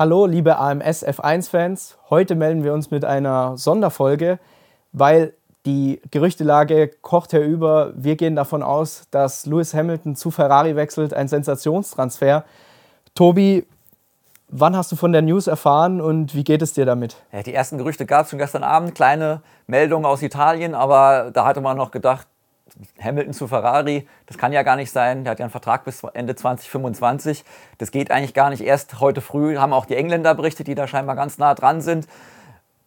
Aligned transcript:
Hallo, 0.00 0.24
liebe 0.24 0.56
AMS 0.56 1.06
F1-Fans. 1.06 1.98
Heute 2.08 2.34
melden 2.34 2.64
wir 2.64 2.72
uns 2.72 2.90
mit 2.90 3.04
einer 3.04 3.58
Sonderfolge, 3.58 4.38
weil 4.92 5.34
die 5.66 6.00
Gerüchtelage 6.10 6.88
kocht 7.02 7.34
herüber. 7.34 7.92
Wir 7.94 8.16
gehen 8.16 8.34
davon 8.34 8.62
aus, 8.62 9.08
dass 9.10 9.44
Lewis 9.44 9.74
Hamilton 9.74 10.16
zu 10.16 10.30
Ferrari 10.30 10.74
wechselt, 10.74 11.12
ein 11.12 11.28
Sensationstransfer. 11.28 12.46
Tobi, 13.14 13.66
wann 14.48 14.74
hast 14.74 14.90
du 14.90 14.96
von 14.96 15.12
der 15.12 15.20
News 15.20 15.48
erfahren 15.48 16.00
und 16.00 16.34
wie 16.34 16.44
geht 16.44 16.62
es 16.62 16.72
dir 16.72 16.86
damit? 16.86 17.16
Ja, 17.30 17.42
die 17.42 17.52
ersten 17.52 17.76
Gerüchte 17.76 18.06
gab 18.06 18.24
es 18.24 18.30
schon 18.30 18.38
gestern 18.38 18.64
Abend, 18.64 18.94
kleine 18.94 19.42
Meldungen 19.66 20.06
aus 20.06 20.22
Italien, 20.22 20.74
aber 20.74 21.30
da 21.30 21.44
hatte 21.44 21.60
man 21.60 21.76
noch 21.76 21.90
gedacht, 21.90 22.26
Hamilton 23.00 23.32
zu 23.32 23.48
Ferrari, 23.48 24.06
das 24.26 24.38
kann 24.38 24.52
ja 24.52 24.62
gar 24.62 24.76
nicht 24.76 24.90
sein. 24.90 25.24
Der 25.24 25.32
hat 25.32 25.38
ja 25.38 25.44
einen 25.44 25.50
Vertrag 25.50 25.84
bis 25.84 26.02
Ende 26.14 26.34
2025. 26.34 27.44
Das 27.78 27.90
geht 27.90 28.10
eigentlich 28.10 28.34
gar 28.34 28.50
nicht. 28.50 28.62
Erst 28.62 29.00
heute 29.00 29.20
früh 29.20 29.56
haben 29.56 29.72
auch 29.72 29.86
die 29.86 29.96
Engländer 29.96 30.34
berichtet, 30.34 30.66
die 30.66 30.74
da 30.74 30.86
scheinbar 30.86 31.16
ganz 31.16 31.38
nah 31.38 31.54
dran 31.54 31.80
sind. 31.80 32.06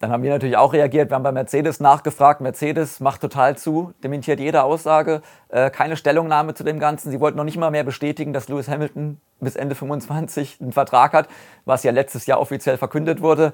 Dann 0.04 0.12
haben 0.12 0.22
wir 0.22 0.32
natürlich 0.32 0.58
auch 0.58 0.74
reagiert. 0.74 1.10
Wir 1.10 1.16
haben 1.16 1.24
bei 1.24 1.32
Mercedes 1.32 1.80
nachgefragt. 1.80 2.42
Mercedes 2.42 3.00
macht 3.00 3.22
total 3.22 3.58
zu, 3.58 3.94
dementiert 4.04 4.42
jede 4.42 4.64
Aussage, 4.64 5.22
äh, 5.48 5.70
keine 5.70 5.96
Stellungnahme 5.96 6.54
zu 6.54 6.66
dem 6.66 6.78
Ganzen. 6.78 7.10
Sie 7.10 7.22
wollten 7.22 7.38
noch 7.38 7.46
nicht 7.46 7.56
mal 7.56 7.72
mehr 7.72 7.86
bestätigen, 7.86 8.34
dass 8.34 8.50
Lewis 8.50 8.68
Hamilton 8.68 9.22
bis 9.40 9.56
Ende 9.56 9.76
25 9.76 10.58
einen 10.60 10.74
Vertrag 10.74 11.14
hat, 11.14 11.30
was 11.64 11.84
ja 11.84 11.94
letztes 11.94 12.26
Jahr 12.26 12.42
offiziell 12.42 12.78
verkündet 12.78 13.22
wurde. 13.22 13.54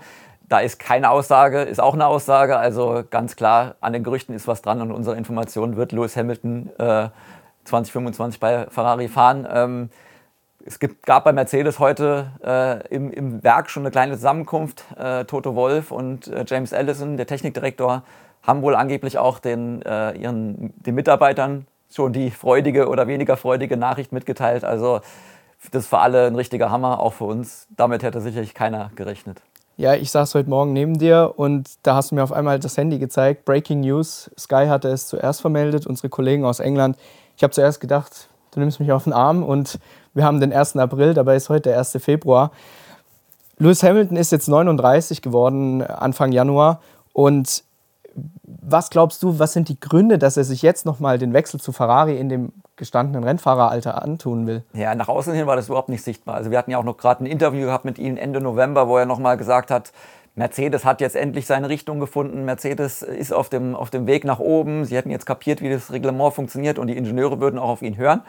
Da 0.50 0.60
ist 0.62 0.80
keine 0.80 1.12
Aussage, 1.12 1.62
ist 1.62 1.80
auch 1.80 1.94
eine 1.94 2.08
Aussage. 2.08 2.58
Also 2.58 3.04
ganz 3.08 3.36
klar, 3.36 3.76
an 3.82 3.94
den 3.94 4.04
Gerüchten 4.04 4.34
ist 4.34 4.48
was 4.48 4.64
dran 4.64 4.82
und 4.82 4.92
unsere 4.92 5.16
Information 5.16 5.76
wird 5.76 5.92
Lewis 5.92 6.18
Hamilton 6.18 6.72
äh, 6.80 7.10
2025 7.66 8.40
bei 8.40 8.66
Ferrari 8.72 9.08
fahren. 9.08 9.48
Ähm, 9.52 9.90
es 10.66 10.80
gibt, 10.80 11.06
gab 11.06 11.24
bei 11.24 11.34
Mercedes 11.34 11.78
heute 11.78 12.32
äh, 12.44 12.88
im, 12.88 13.12
im, 13.12 13.44
Werk 13.44 13.70
schon 13.70 13.84
eine 13.84 13.92
kleine 13.92 14.16
Zusammenkunft. 14.16 14.86
Äh, 14.98 15.26
Toto 15.26 15.54
Wolf 15.54 15.92
und 15.92 16.28
äh, 16.28 16.44
James 16.48 16.74
Allison, 16.74 17.16
der 17.16 17.28
Technikdirektor, 17.28 18.02
haben 18.42 18.64
wohl 18.64 18.76
angeblich 18.76 19.20
auch 19.20 19.38
den, 19.38 19.84
äh, 19.84 20.14
ihren, 20.14 20.74
den 20.82 20.96
Mitarbeitern 20.96 21.68
schon 21.92 22.12
die 22.12 22.32
freudige 22.32 22.90
oder 22.90 23.08
weniger 23.08 23.38
freudige 23.38 23.78
Nachricht 23.78 24.12
mitgeteilt. 24.12 24.64
Also 24.64 25.02
das 25.72 25.84
ist 25.84 25.90
für 25.90 26.00
alle 26.00 26.26
ein 26.26 26.36
richtiger 26.36 26.72
Hammer, 26.72 27.00
auch 27.00 27.14
für 27.14 27.26
uns. 27.26 27.68
Damit 27.76 28.02
hätte 28.02 28.20
sicherlich 28.20 28.56
keiner 28.56 28.92
gerechnet 28.96 29.44
ja, 29.80 29.96
ich 29.96 30.12
saß 30.12 30.36
heute 30.36 30.50
Morgen 30.50 30.74
neben 30.74 31.00
dir 31.00 31.36
und 31.38 31.70
da 31.84 31.96
hast 31.96 32.12
du 32.12 32.16
mir 32.16 32.24
auf 32.24 32.34
einmal 32.34 32.60
das 32.60 32.76
Handy 32.76 33.00
gezeigt. 33.00 33.46
Breaking 33.46 33.80
News. 33.80 34.30
Sky 34.38 34.66
hatte 34.68 34.90
es 34.90 35.08
zuerst 35.08 35.40
vermeldet, 35.40 35.88
unsere 35.88 36.10
Kollegen 36.10 36.44
aus 36.44 36.60
England. 36.60 36.98
Ich 37.38 37.44
habe 37.44 37.54
zuerst 37.54 37.80
gedacht, 37.80 38.28
du 38.52 38.60
nimmst 38.60 38.82
mich 38.82 38.92
auf 38.92 39.06
den 39.06 39.14
Arm 39.14 39.42
und 39.42 39.80
wir 40.14 40.26
haben 40.26 40.42
den 40.42 40.52
1. 40.52 40.76
April, 40.76 41.14
dabei 41.14 41.38
ist 41.38 41.48
heute 41.48 41.70
der 41.70 41.80
1. 41.80 41.98
Februar. 42.02 42.52
Lewis 43.58 43.82
Hamilton 43.82 44.18
ist 44.18 44.34
jetzt 44.34 44.50
39 44.50 45.22
geworden, 45.22 45.82
Anfang 45.82 46.34
Januar. 46.34 46.82
Und 47.14 47.64
was 48.44 48.90
glaubst 48.90 49.24
du, 49.24 49.40
was 49.40 49.54
sind 49.54 49.70
die 49.70 49.80
Gründe, 49.80 50.18
dass 50.18 50.38
er 50.38 50.44
sich 50.44 50.62
jetzt 50.62 50.86
nochmal 50.86 51.18
den 51.18 51.34
Wechsel 51.34 51.60
zu 51.60 51.72
Ferrari 51.72 52.18
in 52.18 52.30
dem 52.30 52.52
gestandenen 52.76 53.24
Rennfahreralter 53.24 54.02
antun 54.02 54.48
will? 54.48 54.64
Ja, 54.74 54.96
nach 54.96 55.08
außen 55.08 55.34
hin 55.34 55.48
war 55.48 55.56
das 55.56 55.68
überhaupt 55.68 55.90
nicht 55.90 56.04
sichtbar. 56.04 56.36
Also 56.36 56.52
wir 56.52 56.58
hatten 56.58 56.72
ja 56.72 56.78
auch 56.78 56.84
noch 56.84 56.98
gerade 56.98 57.24
ein 57.24 57.28
Interview 57.28 57.66
gehabt 57.66 57.86
mit 57.86 58.00
ihm 58.00 58.18
Ende 58.18 58.42
November, 58.42 58.88
wo 58.88 58.98
er 58.98 59.06
nochmal 59.06 59.38
gesagt 59.38 59.72
hat, 59.72 59.92
Mercedes 60.40 60.86
hat 60.86 61.02
jetzt 61.02 61.18
endlich 61.18 61.46
seine 61.46 61.68
Richtung 61.68 62.00
gefunden. 62.00 62.46
Mercedes 62.46 63.02
ist 63.02 63.34
auf 63.34 63.50
dem, 63.50 63.76
auf 63.76 63.90
dem 63.90 64.08
Weg 64.08 64.24
nach 64.24 64.40
oben. 64.40 64.86
Sie 64.86 64.96
hätten 64.96 65.10
jetzt 65.10 65.26
kapiert, 65.26 65.62
wie 65.62 65.70
das 65.70 65.92
Reglement 65.92 66.34
funktioniert 66.34 66.80
und 66.80 66.88
die 66.88 66.98
Ingenieure 66.98 67.42
würden 67.42 67.60
auch 67.60 67.68
auf 67.68 67.82
ihn 67.82 67.98
hören. 67.98 68.22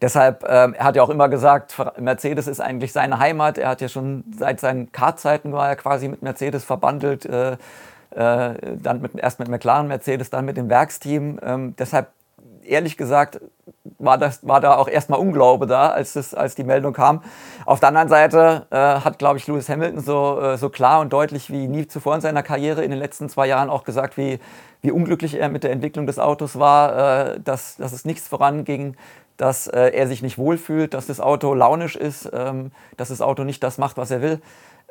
Deshalb, 0.00 0.42
äh, 0.42 0.72
er 0.72 0.84
hat 0.84 0.96
ja 0.96 1.02
auch 1.04 1.08
immer 1.08 1.28
gesagt, 1.28 1.76
Mercedes 1.98 2.48
ist 2.48 2.60
eigentlich 2.60 2.92
seine 2.92 3.20
Heimat. 3.20 3.58
Er 3.58 3.68
hat 3.68 3.80
ja 3.80 3.88
schon 3.88 4.24
seit 4.36 4.58
seinen 4.58 4.90
Kartzeiten 4.90 5.52
war 5.52 5.68
er 5.68 5.76
quasi 5.76 6.08
mit 6.08 6.20
Mercedes 6.20 6.64
verbandelt. 6.64 7.26
Äh, 7.26 7.56
äh, 8.14 8.54
dann 8.82 9.00
mit, 9.00 9.14
erst 9.16 9.38
mit 9.38 9.48
McLaren, 9.48 9.88
Mercedes, 9.88 10.30
dann 10.30 10.44
mit 10.44 10.56
dem 10.56 10.68
Werksteam. 10.68 11.38
Ähm, 11.42 11.74
deshalb, 11.78 12.08
ehrlich 12.64 12.96
gesagt, 12.96 13.40
war, 13.98 14.18
das, 14.18 14.46
war 14.46 14.60
da 14.60 14.76
auch 14.76 14.88
erstmal 14.88 15.18
Unglaube 15.18 15.66
da, 15.66 15.90
als, 15.90 16.14
das, 16.14 16.34
als 16.34 16.54
die 16.54 16.64
Meldung 16.64 16.92
kam. 16.92 17.22
Auf 17.66 17.80
der 17.80 17.88
anderen 17.88 18.08
Seite 18.08 18.66
äh, 18.70 18.76
hat, 18.76 19.18
glaube 19.18 19.38
ich, 19.38 19.46
Lewis 19.46 19.68
Hamilton 19.68 20.00
so, 20.00 20.40
äh, 20.40 20.56
so 20.58 20.68
klar 20.68 21.00
und 21.00 21.12
deutlich 21.12 21.50
wie 21.50 21.68
nie 21.68 21.86
zuvor 21.86 22.14
in 22.14 22.20
seiner 22.20 22.42
Karriere 22.42 22.84
in 22.84 22.90
den 22.90 22.98
letzten 22.98 23.28
zwei 23.28 23.46
Jahren 23.46 23.70
auch 23.70 23.84
gesagt, 23.84 24.16
wie, 24.16 24.38
wie 24.82 24.90
unglücklich 24.90 25.34
er 25.34 25.48
mit 25.48 25.64
der 25.64 25.70
Entwicklung 25.70 26.06
des 26.06 26.18
Autos 26.18 26.58
war, 26.58 27.34
äh, 27.34 27.40
dass, 27.40 27.76
dass 27.76 27.92
es 27.92 28.04
nichts 28.04 28.28
voranging, 28.28 28.96
dass 29.36 29.66
äh, 29.66 29.88
er 29.88 30.06
sich 30.06 30.22
nicht 30.22 30.38
wohlfühlt, 30.38 30.94
dass 30.94 31.06
das 31.06 31.20
Auto 31.20 31.54
launisch 31.54 31.96
ist, 31.96 32.30
ähm, 32.32 32.70
dass 32.96 33.08
das 33.08 33.20
Auto 33.20 33.44
nicht 33.44 33.62
das 33.62 33.78
macht, 33.78 33.96
was 33.96 34.10
er 34.10 34.22
will. 34.22 34.40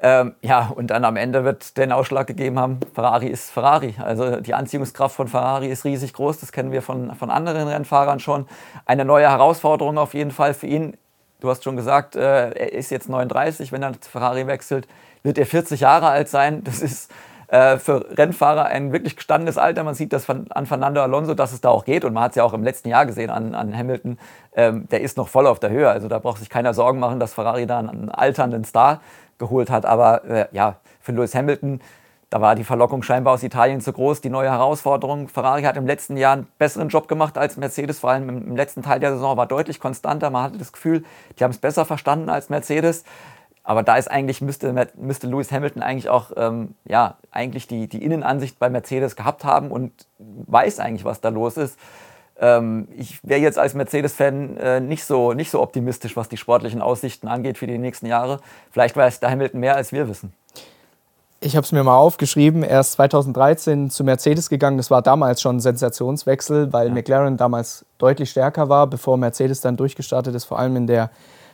Ähm, 0.03 0.33
ja, 0.41 0.71
und 0.75 0.87
dann 0.87 1.05
am 1.05 1.15
Ende 1.15 1.43
wird 1.43 1.77
den 1.77 1.91
Ausschlag 1.91 2.25
gegeben 2.25 2.57
haben, 2.57 2.79
Ferrari 2.95 3.27
ist 3.27 3.51
Ferrari. 3.51 3.93
Also 3.99 4.41
die 4.41 4.55
Anziehungskraft 4.55 5.15
von 5.15 5.27
Ferrari 5.27 5.67
ist 5.67 5.85
riesig 5.85 6.13
groß, 6.13 6.39
das 6.39 6.51
kennen 6.51 6.71
wir 6.71 6.81
von, 6.81 7.15
von 7.15 7.29
anderen 7.29 7.67
Rennfahrern 7.67 8.19
schon. 8.19 8.47
Eine 8.85 9.05
neue 9.05 9.29
Herausforderung 9.29 9.99
auf 9.99 10.15
jeden 10.15 10.31
Fall 10.31 10.55
für 10.55 10.65
ihn. 10.65 10.97
Du 11.39 11.49
hast 11.49 11.63
schon 11.63 11.75
gesagt, 11.75 12.15
äh, 12.15 12.49
er 12.49 12.73
ist 12.73 12.89
jetzt 12.89 13.09
39, 13.09 13.71
wenn 13.71 13.83
er 13.83 13.99
zu 14.01 14.09
Ferrari 14.09 14.47
wechselt, 14.47 14.87
wird 15.21 15.37
er 15.37 15.45
40 15.45 15.81
Jahre 15.81 16.07
alt 16.07 16.29
sein. 16.29 16.63
Das 16.63 16.81
ist 16.81 17.11
äh, 17.51 17.77
für 17.77 18.17
Rennfahrer 18.17 18.65
ein 18.65 18.93
wirklich 18.93 19.15
gestandenes 19.15 19.59
Alter. 19.59 19.83
Man 19.83 19.93
sieht 19.93 20.13
das 20.13 20.25
von, 20.25 20.49
an 20.51 20.65
Fernando 20.65 21.01
Alonso, 21.01 21.35
dass 21.35 21.51
es 21.51 21.61
da 21.61 21.69
auch 21.69 21.85
geht. 21.85 22.05
Und 22.05 22.13
man 22.13 22.23
hat 22.23 22.31
es 22.31 22.35
ja 22.37 22.43
auch 22.43 22.53
im 22.53 22.63
letzten 22.63 22.89
Jahr 22.89 23.05
gesehen 23.05 23.29
an, 23.29 23.53
an 23.53 23.77
Hamilton. 23.77 24.17
Ähm, 24.55 24.87
der 24.89 25.01
ist 25.01 25.17
noch 25.17 25.27
voll 25.27 25.45
auf 25.45 25.59
der 25.59 25.69
Höhe. 25.69 25.89
Also 25.89 26.07
da 26.07 26.17
braucht 26.17 26.39
sich 26.39 26.49
keiner 26.49 26.73
Sorgen 26.73 26.99
machen, 26.99 27.19
dass 27.19 27.33
Ferrari 27.35 27.67
da 27.67 27.79
einen 27.79 28.09
alternden 28.09 28.63
Star 28.63 29.01
geholt 29.41 29.69
hat. 29.69 29.85
Aber 29.85 30.23
äh, 30.23 30.45
ja, 30.53 30.77
für 31.01 31.11
Lewis 31.11 31.35
Hamilton, 31.35 31.81
da 32.29 32.39
war 32.39 32.55
die 32.55 32.63
Verlockung 32.63 33.03
scheinbar 33.03 33.33
aus 33.33 33.43
Italien 33.43 33.81
zu 33.81 33.91
groß. 33.91 34.21
Die 34.21 34.29
neue 34.29 34.49
Herausforderung. 34.49 35.27
Ferrari 35.27 35.63
hat 35.63 35.75
im 35.75 35.85
letzten 35.85 36.15
Jahr 36.15 36.33
einen 36.33 36.47
besseren 36.57 36.87
Job 36.87 37.09
gemacht 37.09 37.37
als 37.37 37.57
Mercedes. 37.57 37.99
Vor 37.99 38.11
allem 38.11 38.29
im, 38.29 38.55
letzten 38.55 38.83
Teil 38.83 39.01
der 39.01 39.11
Saison 39.11 39.35
war 39.35 39.47
deutlich 39.47 39.81
konstanter. 39.81 40.29
Man 40.29 40.43
hatte 40.43 40.57
das 40.57 40.71
Gefühl, 40.71 41.03
die 41.37 41.43
haben 41.43 41.51
es 41.51 41.57
besser 41.57 41.83
verstanden 41.83 42.29
als 42.29 42.49
Mercedes. 42.49 43.03
Aber 43.63 43.83
da 43.83 43.97
ist 43.97 44.09
eigentlich, 44.09 44.39
müsste, 44.41 44.73
müsste 44.95 45.27
Lewis 45.27 45.51
Hamilton 45.51 45.83
eigentlich 45.83 46.09
auch, 46.09 46.31
ähm, 46.37 46.75
ja, 46.85 47.17
eigentlich 47.31 47.67
die, 47.67 47.87
die 47.87 48.03
Innenansicht 48.03 48.57
bei 48.57 48.69
Mercedes 48.69 49.15
gehabt 49.17 49.43
haben 49.43 49.69
und 49.69 49.91
weiß 50.17 50.79
eigentlich, 50.79 51.03
was 51.03 51.19
da 51.19 51.29
los 51.29 51.57
ist. 51.57 51.77
Ähm, 52.41 52.87
ich 52.97 53.19
wäre 53.23 53.39
jetzt 53.39 53.59
als 53.59 53.75
Mercedes-Fan 53.75 54.57
äh, 54.57 54.79
nicht, 54.79 55.05
so, 55.05 55.33
nicht 55.33 55.51
so 55.51 55.61
optimistisch, 55.61 56.17
was 56.17 56.27
die 56.27 56.37
sportlichen 56.37 56.81
Aussichten 56.81 57.27
angeht 57.27 57.59
für 57.59 57.67
die 57.67 57.77
nächsten 57.77 58.07
Jahre. 58.07 58.39
Vielleicht 58.71 58.97
weiß 58.97 59.19
der 59.19 59.29
Hamilton 59.29 59.59
mehr, 59.59 59.75
als 59.75 59.91
wir 59.91 60.09
wissen. 60.09 60.33
Ich 61.39 61.55
habe 61.55 61.65
es 61.65 61.71
mir 61.71 61.83
mal 61.83 61.97
aufgeschrieben. 61.97 62.63
Er 62.63 62.81
ist 62.81 62.93
2013 62.93 63.91
zu 63.91 64.03
Mercedes 64.03 64.49
gegangen. 64.49 64.77
Das 64.77 64.91
war 64.91 65.03
damals 65.03 65.41
schon 65.41 65.57
ein 65.57 65.59
Sensationswechsel, 65.59 66.73
weil 66.73 66.87
ja. 66.87 66.93
McLaren 66.93 67.37
damals 67.37 67.85
deutlich 67.99 68.31
stärker 68.31 68.69
war, 68.69 68.87
bevor 68.87 69.17
Mercedes 69.17 69.61
dann 69.61 69.77
durchgestartet 69.77 70.33
ist, 70.33 70.45
vor 70.45 70.57
allem 70.59 70.75
in 70.75 70.87
der 70.87 71.11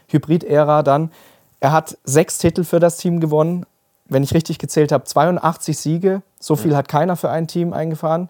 Hybrid-Ära 0.07 0.83
dann. 0.83 1.11
Er 1.59 1.73
hat 1.73 1.97
sechs 2.03 2.37
Titel 2.37 2.63
für 2.63 2.79
das 2.79 2.97
Team 2.97 3.19
gewonnen. 3.19 3.65
Wenn 4.05 4.23
ich 4.23 4.33
richtig 4.33 4.57
gezählt 4.59 4.93
habe, 4.93 5.03
82 5.03 5.77
Siege. 5.77 6.21
So 6.39 6.55
viel 6.55 6.75
hat 6.75 6.87
keiner 6.87 7.17
für 7.17 7.29
ein 7.29 7.47
Team 7.47 7.73
eingefahren. 7.73 8.29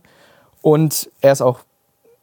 Und 0.61 1.09
er 1.21 1.31
ist 1.31 1.41
auch 1.41 1.59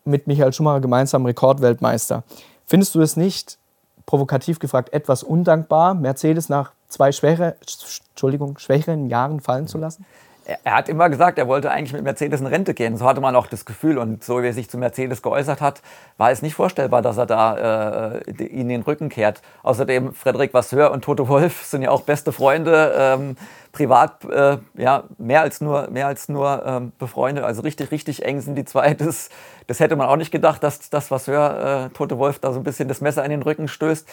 mit 0.04 0.26
Michael 0.26 0.52
Schumacher 0.52 0.80
gemeinsam 0.80 1.26
Rekordweltmeister. 1.26 2.24
Findest 2.66 2.94
du 2.94 3.00
es 3.00 3.16
nicht, 3.16 3.58
provokativ 4.06 4.58
gefragt, 4.58 4.92
etwas 4.92 5.22
undankbar, 5.22 5.94
Mercedes 5.94 6.48
nach 6.48 6.72
zwei 6.88 7.12
schwere, 7.12 7.56
Entschuldigung, 7.60 8.58
schwächeren 8.58 9.08
Jahren 9.08 9.40
fallen 9.40 9.66
zu 9.66 9.78
lassen? 9.78 10.04
Er 10.46 10.76
hat 10.76 10.88
immer 10.88 11.08
gesagt, 11.08 11.38
er 11.38 11.48
wollte 11.48 11.70
eigentlich 11.70 11.92
mit 11.92 12.02
Mercedes 12.02 12.40
in 12.40 12.46
Rente 12.46 12.74
gehen. 12.74 12.96
So 12.96 13.06
hatte 13.06 13.20
man 13.20 13.34
auch 13.36 13.46
das 13.46 13.64
Gefühl. 13.64 13.98
Und 13.98 14.22
so 14.22 14.42
wie 14.42 14.46
er 14.46 14.52
sich 14.52 14.68
zu 14.68 14.78
Mercedes 14.78 15.22
geäußert 15.22 15.60
hat, 15.60 15.80
war 16.16 16.30
es 16.30 16.42
nicht 16.42 16.54
vorstellbar, 16.54 17.02
dass 17.02 17.16
er 17.16 17.26
da 17.26 18.16
äh, 18.16 18.44
ihnen 18.44 18.68
den 18.68 18.82
Rücken 18.82 19.08
kehrt. 19.08 19.42
Außerdem, 19.62 20.12
Frederik 20.12 20.52
Vasseur 20.52 20.90
und 20.92 21.02
Toto 21.02 21.28
Wolf 21.28 21.64
sind 21.64 21.82
ja 21.82 21.90
auch 21.90 22.02
beste 22.02 22.32
Freunde. 22.32 22.94
Ähm, 22.96 23.36
privat 23.72 24.24
äh, 24.24 24.58
ja, 24.74 25.04
mehr 25.18 25.40
als 25.40 25.60
nur, 25.60 25.90
mehr 25.90 26.06
als 26.06 26.28
nur 26.28 26.62
ähm, 26.64 26.92
befreundet. 26.98 27.44
Also 27.44 27.62
richtig, 27.62 27.90
richtig 27.90 28.24
eng 28.24 28.40
sind 28.40 28.54
die 28.54 28.64
zwei. 28.64 28.94
Das, 28.94 29.28
das 29.66 29.80
hätte 29.80 29.96
man 29.96 30.08
auch 30.08 30.16
nicht 30.16 30.30
gedacht, 30.30 30.62
dass 30.62 30.90
das 30.90 31.10
Vasseur 31.10 31.86
äh, 31.86 31.94
Toto 31.94 32.18
Wolf 32.18 32.38
da 32.38 32.52
so 32.52 32.60
ein 32.60 32.64
bisschen 32.64 32.88
das 32.88 33.00
Messer 33.00 33.24
in 33.24 33.30
den 33.30 33.42
Rücken 33.42 33.68
stößt 33.68 34.08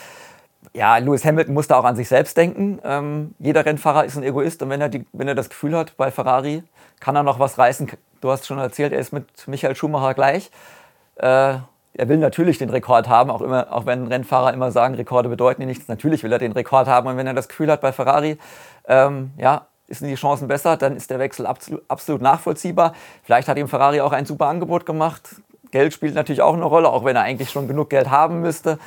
ja, 0.73 0.97
Lewis 0.97 1.25
Hamilton 1.25 1.53
muss 1.53 1.68
da 1.68 1.77
auch 1.77 1.83
an 1.83 1.95
sich 1.95 2.07
selbst 2.07 2.38
denken. 2.38 2.79
Ähm, 2.83 3.35
jeder 3.39 3.65
Rennfahrer 3.65 4.06
ist 4.06 4.15
ein 4.15 4.23
Egoist 4.23 4.62
und 4.63 4.69
wenn 4.69 4.79
er, 4.79 4.89
die, 4.89 5.06
wenn 5.12 5.27
er 5.27 5.35
das 5.35 5.50
Gefühl 5.50 5.75
hat, 5.75 5.97
bei 5.97 6.12
Ferrari 6.12 6.63
kann 7.00 7.15
er 7.15 7.23
noch 7.23 7.39
was 7.39 7.57
reißen. 7.57 7.91
Du 8.21 8.31
hast 8.31 8.45
schon 8.45 8.57
erzählt, 8.57 8.94
er 8.94 9.00
ist 9.00 9.12
mit 9.12 9.25
Michael 9.47 9.75
Schumacher 9.75 10.13
gleich. 10.13 10.50
Äh, 11.15 11.56
er 11.94 12.07
will 12.07 12.18
natürlich 12.18 12.57
den 12.57 12.69
Rekord 12.69 13.09
haben, 13.09 13.29
auch, 13.29 13.41
immer, 13.41 13.71
auch 13.73 13.85
wenn 13.85 14.07
Rennfahrer 14.07 14.53
immer 14.53 14.71
sagen, 14.71 14.95
Rekorde 14.95 15.27
bedeuten 15.27 15.65
nichts. 15.65 15.89
Natürlich 15.89 16.23
will 16.23 16.31
er 16.31 16.39
den 16.39 16.53
Rekord 16.53 16.88
haben 16.88 17.09
und 17.09 17.17
wenn 17.17 17.27
er 17.27 17.33
das 17.33 17.50
Gefühl 17.50 17.69
hat 17.69 17.81
bei 17.81 17.91
Ferrari, 17.91 18.38
ähm, 18.88 19.31
ja, 19.38 19.67
sind 19.89 20.07
die 20.07 20.15
Chancen 20.15 20.47
besser, 20.47 20.77
dann 20.77 20.95
ist 20.95 21.09
der 21.09 21.19
Wechsel 21.19 21.45
absolut, 21.45 21.83
absolut 21.89 22.21
nachvollziehbar. 22.21 22.94
Vielleicht 23.24 23.50
hat 23.50 23.57
ihm 23.57 23.67
Ferrari 23.67 24.00
auch 24.00 24.13
ein 24.13 24.25
super 24.25 24.45
Angebot 24.45 24.85
gemacht. 24.85 25.41
Geld 25.71 25.94
spielt 25.94 26.15
natürlich 26.15 26.41
auch 26.41 26.53
eine 26.53 26.63
Rolle, 26.63 26.88
auch 26.88 27.03
wenn 27.03 27.17
er 27.17 27.24
eigentlich 27.24 27.50
schon 27.50 27.67
genug 27.67 27.89
Geld 27.89 28.09
haben 28.09 28.39
müsste 28.39 28.79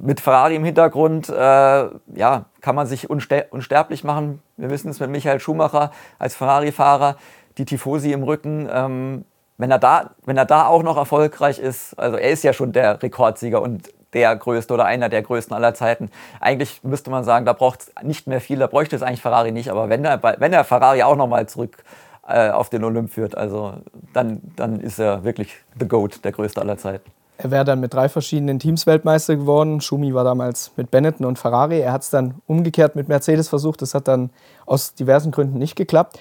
mit 0.00 0.20
Ferrari 0.20 0.54
im 0.54 0.64
Hintergrund, 0.64 1.28
äh, 1.28 1.34
ja, 1.34 2.44
kann 2.60 2.74
man 2.74 2.86
sich 2.86 3.10
unster 3.10 3.46
unsterblich 3.50 4.04
machen. 4.04 4.42
Wir 4.56 4.70
wissen 4.70 4.88
es 4.90 5.00
mit 5.00 5.10
Michael 5.10 5.40
Schumacher 5.40 5.90
als 6.18 6.36
Ferrari-Fahrer, 6.36 7.16
die 7.58 7.64
Tifosi 7.64 8.12
im 8.12 8.22
Rücken. 8.22 8.68
Ähm, 8.72 9.24
wenn, 9.56 9.70
er 9.70 9.78
da, 9.78 10.10
wenn 10.24 10.36
er 10.36 10.44
da 10.44 10.66
auch 10.66 10.82
noch 10.82 10.96
erfolgreich 10.96 11.58
ist, 11.58 11.98
also 11.98 12.16
er 12.16 12.30
ist 12.30 12.44
ja 12.44 12.52
schon 12.52 12.72
der 12.72 13.02
Rekordsieger 13.02 13.60
und 13.60 13.92
der 14.14 14.34
größte 14.36 14.72
oder 14.72 14.86
einer 14.86 15.08
der 15.08 15.22
größten 15.22 15.54
aller 15.54 15.74
Zeiten. 15.74 16.10
Eigentlich 16.40 16.82
müsste 16.82 17.10
man 17.10 17.24
sagen, 17.24 17.44
da 17.44 17.52
braucht 17.52 17.80
es 17.80 17.92
nicht 18.02 18.26
mehr 18.26 18.40
viel, 18.40 18.58
da 18.58 18.66
bräuchte 18.66 18.96
es 18.96 19.02
eigentlich 19.02 19.22
Ferrari 19.22 19.52
nicht. 19.52 19.70
Aber 19.70 19.88
wenn 19.88 20.04
er, 20.04 20.22
wenn 20.22 20.52
er 20.52 20.64
Ferrari 20.64 21.02
auch 21.02 21.16
nochmal 21.16 21.46
zurück 21.46 21.82
äh, 22.26 22.50
auf 22.50 22.70
den 22.70 22.84
Olymp 22.84 23.10
führt, 23.10 23.36
also 23.36 23.74
dann, 24.12 24.40
dann 24.56 24.80
ist 24.80 24.98
er 24.98 25.24
wirklich 25.24 25.56
the 25.78 25.86
GOAT, 25.86 26.24
der 26.24 26.32
größte 26.32 26.60
aller 26.60 26.78
Zeiten. 26.78 27.10
Er 27.40 27.52
wäre 27.52 27.64
dann 27.64 27.78
mit 27.78 27.94
drei 27.94 28.08
verschiedenen 28.08 28.58
Teams 28.58 28.86
Weltmeister 28.86 29.36
geworden. 29.36 29.80
Schumi 29.80 30.12
war 30.12 30.24
damals 30.24 30.72
mit 30.76 30.90
Benetton 30.90 31.24
und 31.24 31.38
Ferrari. 31.38 31.78
Er 31.78 31.92
hat 31.92 32.02
es 32.02 32.10
dann 32.10 32.34
umgekehrt 32.46 32.96
mit 32.96 33.06
Mercedes 33.06 33.48
versucht. 33.48 33.80
Das 33.80 33.94
hat 33.94 34.08
dann 34.08 34.30
aus 34.66 34.94
diversen 34.94 35.30
Gründen 35.30 35.56
nicht 35.56 35.76
geklappt. 35.76 36.18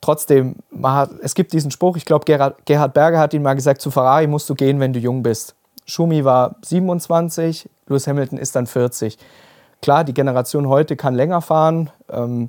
Trotzdem, 0.00 0.56
hat, 0.82 1.10
es 1.22 1.34
gibt 1.34 1.52
diesen 1.52 1.70
Spruch, 1.70 1.96
ich 1.96 2.06
glaube, 2.06 2.24
Gerhard, 2.24 2.64
Gerhard 2.64 2.94
Berger 2.94 3.20
hat 3.20 3.34
ihn 3.34 3.42
mal 3.42 3.54
gesagt, 3.54 3.82
zu 3.82 3.90
Ferrari 3.90 4.26
musst 4.26 4.48
du 4.48 4.54
gehen, 4.54 4.80
wenn 4.80 4.94
du 4.94 4.98
jung 4.98 5.22
bist. 5.22 5.54
Schumi 5.84 6.24
war 6.24 6.56
27, 6.62 7.68
Lewis 7.86 8.06
Hamilton 8.06 8.38
ist 8.38 8.56
dann 8.56 8.66
40. 8.66 9.18
Klar, 9.82 10.04
die 10.04 10.14
Generation 10.14 10.68
heute 10.68 10.96
kann 10.96 11.14
länger 11.14 11.42
fahren. 11.42 11.90
Ähm, 12.08 12.48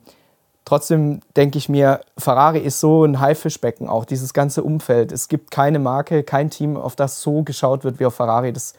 trotzdem 0.65 1.21
denke 1.35 1.57
ich 1.57 1.69
mir, 1.69 2.01
Ferrari 2.17 2.59
ist 2.59 2.79
so 2.79 3.03
ein 3.03 3.19
Haifischbecken, 3.19 3.87
auch 3.87 4.05
dieses 4.05 4.33
ganze 4.33 4.63
Umfeld. 4.63 5.11
Es 5.11 5.27
gibt 5.27 5.51
keine 5.51 5.79
Marke, 5.79 6.23
kein 6.23 6.49
Team, 6.49 6.77
auf 6.77 6.95
das 6.95 7.21
so 7.21 7.43
geschaut 7.43 7.83
wird 7.83 7.99
wie 7.99 8.05
auf 8.05 8.15
Ferrari. 8.15 8.53
Das, 8.53 8.73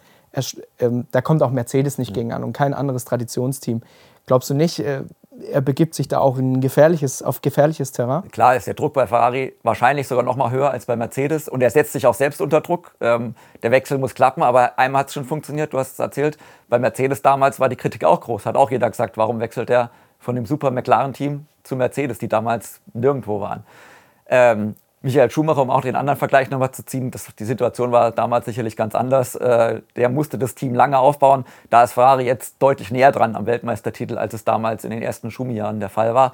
ähm, 0.78 1.06
da 1.12 1.20
kommt 1.20 1.42
auch 1.42 1.50
Mercedes 1.50 1.98
nicht 1.98 2.10
mhm. 2.10 2.14
gegen 2.14 2.32
an 2.32 2.44
und 2.44 2.52
kein 2.52 2.74
anderes 2.74 3.04
Traditionsteam. 3.04 3.82
Glaubst 4.26 4.48
du 4.50 4.54
nicht, 4.54 4.78
äh, 4.80 5.02
er 5.50 5.60
begibt 5.60 5.94
sich 5.94 6.08
da 6.08 6.18
auch 6.18 6.38
in 6.38 6.60
gefährliches, 6.60 7.22
auf 7.22 7.42
gefährliches 7.42 7.92
Terrain. 7.92 8.30
Klar 8.30 8.56
ist 8.56 8.66
der 8.66 8.74
Druck 8.74 8.94
bei 8.94 9.06
Ferrari 9.06 9.54
wahrscheinlich 9.62 10.06
sogar 10.06 10.24
noch 10.24 10.36
mal 10.36 10.50
höher 10.50 10.70
als 10.70 10.86
bei 10.86 10.96
Mercedes 10.96 11.48
und 11.48 11.62
er 11.62 11.70
setzt 11.70 11.92
sich 11.92 12.06
auch 12.06 12.14
selbst 12.14 12.40
unter 12.40 12.60
Druck. 12.60 12.94
Ähm, 13.00 13.34
der 13.62 13.70
Wechsel 13.70 13.98
muss 13.98 14.14
klappen, 14.14 14.42
aber 14.42 14.78
einmal 14.78 15.00
hat 15.00 15.08
es 15.08 15.14
schon 15.14 15.24
funktioniert, 15.24 15.72
du 15.72 15.78
hast 15.78 15.94
es 15.94 15.98
erzählt. 15.98 16.38
Bei 16.68 16.78
Mercedes 16.78 17.22
damals 17.22 17.58
war 17.60 17.68
die 17.68 17.76
Kritik 17.76 18.04
auch 18.04 18.20
groß, 18.20 18.46
hat 18.46 18.56
auch 18.56 18.70
jeder 18.70 18.88
gesagt, 18.88 19.16
warum 19.16 19.40
wechselt 19.40 19.70
er 19.70 19.90
von 20.18 20.36
dem 20.36 20.46
super 20.46 20.70
McLaren-Team 20.70 21.46
zu 21.64 21.76
Mercedes, 21.76 22.18
die 22.18 22.28
damals 22.28 22.80
nirgendwo 22.92 23.40
waren. 23.40 23.64
Ähm, 24.26 24.76
Michael 25.04 25.30
Schumacher, 25.30 25.60
um 25.60 25.68
auch 25.68 25.82
den 25.82 25.96
anderen 25.96 26.18
Vergleich 26.18 26.48
nochmal 26.48 26.70
zu 26.70 26.82
ziehen, 26.82 27.10
das, 27.10 27.34
die 27.34 27.44
Situation 27.44 27.92
war 27.92 28.10
damals 28.10 28.46
sicherlich 28.46 28.74
ganz 28.74 28.94
anders. 28.94 29.34
Äh, 29.34 29.82
der 29.96 30.08
musste 30.08 30.38
das 30.38 30.54
Team 30.54 30.74
lange 30.74 30.98
aufbauen. 30.98 31.44
Da 31.68 31.84
ist 31.84 31.92
Ferrari 31.92 32.24
jetzt 32.24 32.56
deutlich 32.62 32.90
näher 32.90 33.12
dran 33.12 33.36
am 33.36 33.44
Weltmeistertitel, 33.44 34.16
als 34.16 34.32
es 34.32 34.44
damals 34.44 34.82
in 34.82 34.90
den 34.90 35.02
ersten 35.02 35.30
Schumi-Jahren 35.30 35.78
der 35.78 35.90
Fall 35.90 36.14
war. 36.14 36.32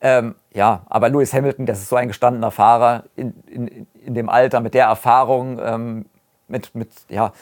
Ähm, 0.00 0.34
ja, 0.52 0.82
aber 0.88 1.08
Lewis 1.10 1.32
Hamilton, 1.32 1.66
das 1.66 1.78
ist 1.78 1.90
so 1.90 1.96
ein 1.96 2.08
gestandener 2.08 2.50
Fahrer 2.50 3.04
in, 3.14 3.34
in, 3.46 3.86
in 4.04 4.14
dem 4.14 4.28
Alter, 4.28 4.60
mit 4.60 4.74
der 4.74 4.86
Erfahrung, 4.86 5.60
ähm, 5.62 6.06
mit, 6.48 6.74
mit, 6.74 6.90
ja, 7.08 7.32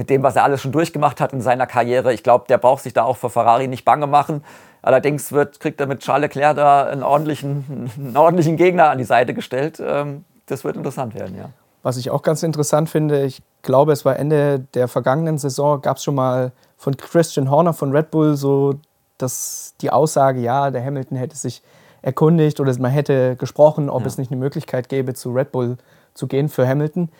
mit 0.00 0.08
dem, 0.08 0.22
was 0.22 0.34
er 0.34 0.44
alles 0.44 0.62
schon 0.62 0.72
durchgemacht 0.72 1.20
hat 1.20 1.34
in 1.34 1.42
seiner 1.42 1.66
Karriere. 1.66 2.14
Ich 2.14 2.22
glaube, 2.22 2.46
der 2.48 2.56
braucht 2.56 2.84
sich 2.84 2.94
da 2.94 3.04
auch 3.04 3.18
vor 3.18 3.28
Ferrari 3.28 3.68
nicht 3.68 3.84
bange 3.84 4.06
machen. 4.06 4.42
Allerdings 4.80 5.30
wird, 5.30 5.60
kriegt 5.60 5.78
er 5.78 5.86
mit 5.86 6.00
Charles 6.00 6.34
Leclerc 6.34 6.56
da 6.56 6.84
einen 6.86 7.02
ordentlichen, 7.02 7.90
einen 7.98 8.16
ordentlichen 8.16 8.56
Gegner 8.56 8.88
an 8.88 8.96
die 8.96 9.04
Seite 9.04 9.34
gestellt. 9.34 9.78
Ähm, 9.78 10.24
das 10.46 10.64
wird 10.64 10.78
interessant 10.78 11.14
werden, 11.14 11.36
ja. 11.36 11.50
Was 11.82 11.98
ich 11.98 12.10
auch 12.10 12.22
ganz 12.22 12.42
interessant 12.42 12.88
finde, 12.88 13.24
ich 13.24 13.42
glaube, 13.60 13.92
es 13.92 14.06
war 14.06 14.18
Ende 14.18 14.60
der 14.72 14.88
vergangenen 14.88 15.36
Saison, 15.36 15.82
gab 15.82 15.98
es 15.98 16.04
schon 16.04 16.14
mal 16.14 16.52
von 16.78 16.96
Christian 16.96 17.50
Horner 17.50 17.74
von 17.74 17.94
Red 17.94 18.10
Bull 18.10 18.36
so 18.36 18.80
dass 19.18 19.74
die 19.82 19.90
Aussage, 19.90 20.40
ja, 20.40 20.70
der 20.70 20.82
Hamilton 20.82 21.18
hätte 21.18 21.36
sich 21.36 21.62
erkundigt 22.00 22.58
oder 22.58 22.74
man 22.78 22.90
hätte 22.90 23.36
gesprochen, 23.36 23.90
ob 23.90 24.00
ja. 24.00 24.06
es 24.06 24.16
nicht 24.16 24.30
eine 24.30 24.40
Möglichkeit 24.40 24.88
gäbe, 24.88 25.12
zu 25.12 25.30
Red 25.32 25.52
Bull 25.52 25.76
zu 26.14 26.26
gehen 26.26 26.48
für 26.48 26.66
Hamilton. 26.66 27.10